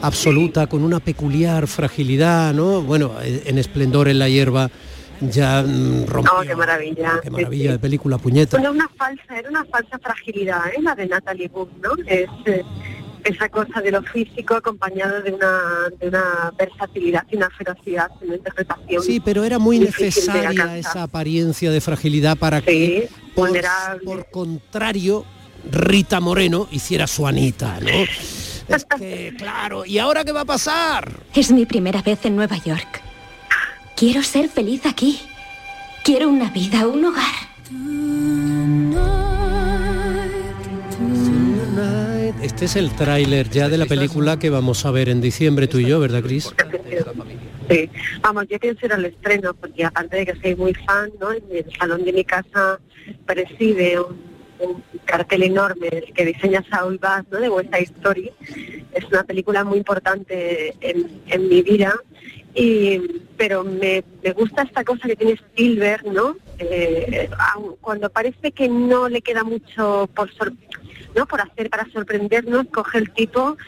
[0.00, 2.80] absoluta con una peculiar fragilidad, ¿no?
[2.80, 4.70] Bueno, en Esplendor en la hierba
[5.20, 6.32] ya mm, rompió.
[6.38, 7.20] Oh, qué maravilla.
[7.22, 7.80] Qué sí, maravilla de sí.
[7.80, 8.56] película, puñeta.
[8.58, 10.82] Bueno, una falsa, era una falsa fragilidad, ¿eh?
[10.82, 11.90] la de Natalie Wood, ¿no?
[12.06, 12.62] Es eh,
[13.24, 15.60] esa cosa de lo físico acompañado de una,
[15.98, 19.02] de una versatilidad y una ferocidad en la interpretación.
[19.02, 23.50] Sí, pero era muy necesaria esa apariencia de fragilidad para que, por,
[24.04, 25.24] por contrario,
[25.70, 27.88] Rita Moreno hiciera su Anita, ¿no?
[28.68, 31.10] Es que, claro, ¿y ahora qué va a pasar?
[31.34, 33.05] Es mi primera vez en Nueva York.
[33.96, 35.20] Quiero ser feliz aquí.
[36.04, 37.24] Quiero una vida, un hogar.
[42.42, 45.78] Este es el tráiler ya de la película que vamos a ver en diciembre tú
[45.78, 46.54] y yo, ¿verdad, Cris?
[47.70, 47.90] Sí,
[48.20, 51.32] vamos, yo pienso ir al estreno porque aparte de que soy muy fan, ¿no?
[51.32, 52.78] En el salón de mi casa
[53.24, 54.20] preside un,
[54.60, 57.40] un cartel enorme que diseña Saul Bass, ¿no?
[57.40, 58.30] De West Side Story.
[58.92, 61.94] Es una película muy importante en, en mi vida.
[62.58, 62.98] Y,
[63.36, 66.36] pero me, me gusta esta cosa que tiene Spielberg, ¿no?
[66.58, 67.28] Eh,
[67.82, 70.54] cuando parece que no le queda mucho por sor-
[71.14, 71.26] ¿no?
[71.26, 73.58] por hacer para sorprendernos, coge el tipo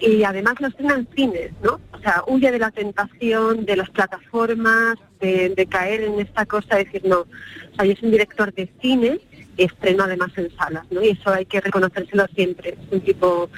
[0.00, 1.80] y además lo estrena en cines, ¿no?
[1.92, 6.76] O sea, huye de la tentación, de las plataformas, de, de caer en esta cosa
[6.76, 7.26] de decir, no, o
[7.76, 9.20] sea, yo soy un director de cine
[9.56, 11.00] y estreno además en salas, ¿no?
[11.00, 13.48] Y eso hay que reconocérselo siempre, es un tipo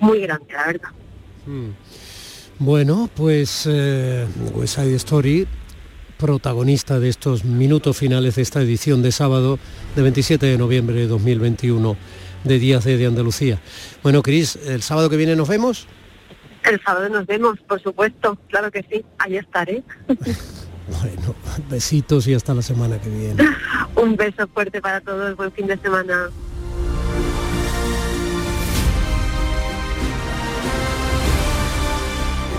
[0.00, 0.88] muy grande, la verdad.
[1.46, 1.68] Mm.
[2.58, 5.46] Bueno, pues eh, West Side Story,
[6.18, 9.58] protagonista de estos minutos finales de esta edición de sábado
[9.96, 11.96] de 27 de noviembre de 2021
[12.44, 13.58] de Días de, de Andalucía.
[14.02, 15.88] Bueno, Cris, el sábado que viene nos vemos.
[16.62, 19.82] El sábado nos vemos, por supuesto, claro que sí, ahí estaré.
[20.86, 21.34] Bueno,
[21.70, 23.42] besitos y hasta la semana que viene.
[23.96, 26.28] Un beso fuerte para todos, buen fin de semana.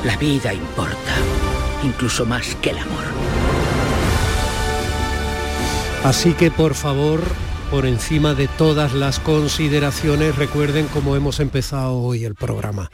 [0.06, 1.16] La vida importa,
[1.84, 3.06] incluso más que el amor.
[6.03, 7.24] Así que por favor,
[7.72, 12.91] por encima de todas las consideraciones, recuerden cómo hemos empezado hoy el programa.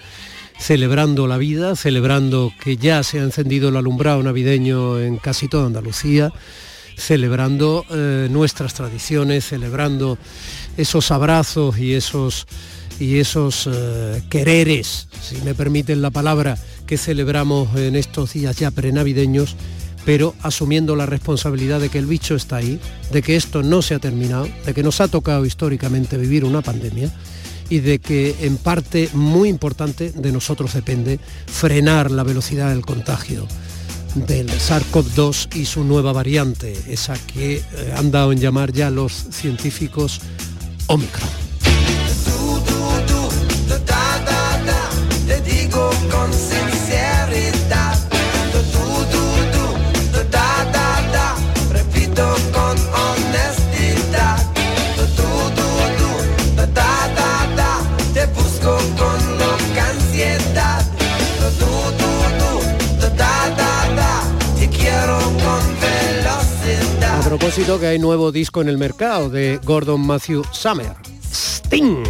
[0.57, 5.65] Celebrando la vida, celebrando que ya se ha encendido el alumbrado navideño en casi toda
[5.65, 6.31] Andalucía,
[6.95, 10.17] celebrando eh, nuestras tradiciones, celebrando
[10.77, 12.47] esos abrazos y esos
[13.01, 16.55] y esos eh, quereres, si me permiten la palabra,
[16.91, 19.55] que celebramos en estos días ya prenavideños,
[20.03, 22.81] pero asumiendo la responsabilidad de que el bicho está ahí,
[23.13, 26.61] de que esto no se ha terminado, de que nos ha tocado históricamente vivir una
[26.61, 27.09] pandemia
[27.69, 33.47] y de que en parte muy importante de nosotros depende frenar la velocidad del contagio.
[34.13, 39.13] del SARS-CoV-2 y su nueva variante, esa que eh, han dado en llamar ya los
[39.13, 40.19] científicos
[40.87, 41.29] Omicron.
[67.79, 70.93] Que hay nuevo disco en el mercado de Gordon Matthew Summer,
[71.33, 72.03] Sting,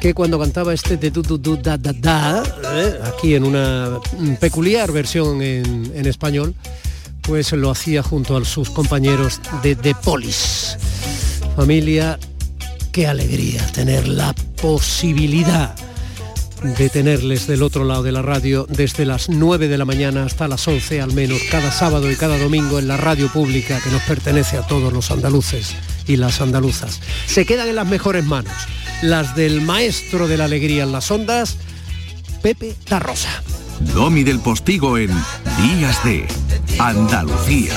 [0.00, 2.42] que cuando cantaba este de tu, tu, tu, da, da, da,
[2.74, 4.00] eh, aquí en una
[4.40, 6.54] peculiar versión en, en español,
[7.22, 10.76] pues lo hacía junto a sus compañeros de The Police.
[11.54, 12.18] Familia,
[12.90, 15.74] qué alegría tener la posibilidad
[16.62, 20.48] de tenerles del otro lado de la radio desde las 9 de la mañana hasta
[20.48, 24.02] las 11 al menos cada sábado y cada domingo en la radio pública que nos
[24.02, 25.74] pertenece a todos los andaluces
[26.06, 27.00] y las andaluzas.
[27.26, 28.52] Se quedan en las mejores manos,
[29.02, 31.56] las del maestro de la alegría en las ondas,
[32.42, 33.42] Pepe da Rosa.
[33.94, 35.10] Domi del Postigo en
[35.56, 36.26] Días de
[36.78, 37.74] Andalucía.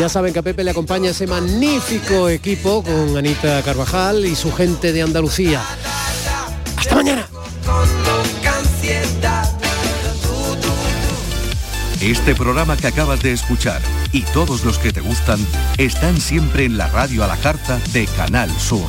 [0.00, 4.50] Ya saben que a Pepe le acompaña ese magnífico equipo con Anita Carvajal y su
[4.50, 5.60] gente de Andalucía.
[6.78, 7.26] Hasta mañana.
[12.00, 15.38] Este programa que acabas de escuchar y todos los que te gustan
[15.76, 18.88] están siempre en la radio a la carta de Canal Sur.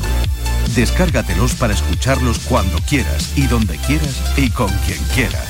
[0.74, 5.46] Descárgatelos para escucharlos cuando quieras y donde quieras y con quien quieras.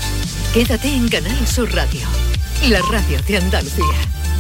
[0.53, 2.01] Quédate en Canal Sur Radio,
[2.69, 4.32] la radio de Andalucía.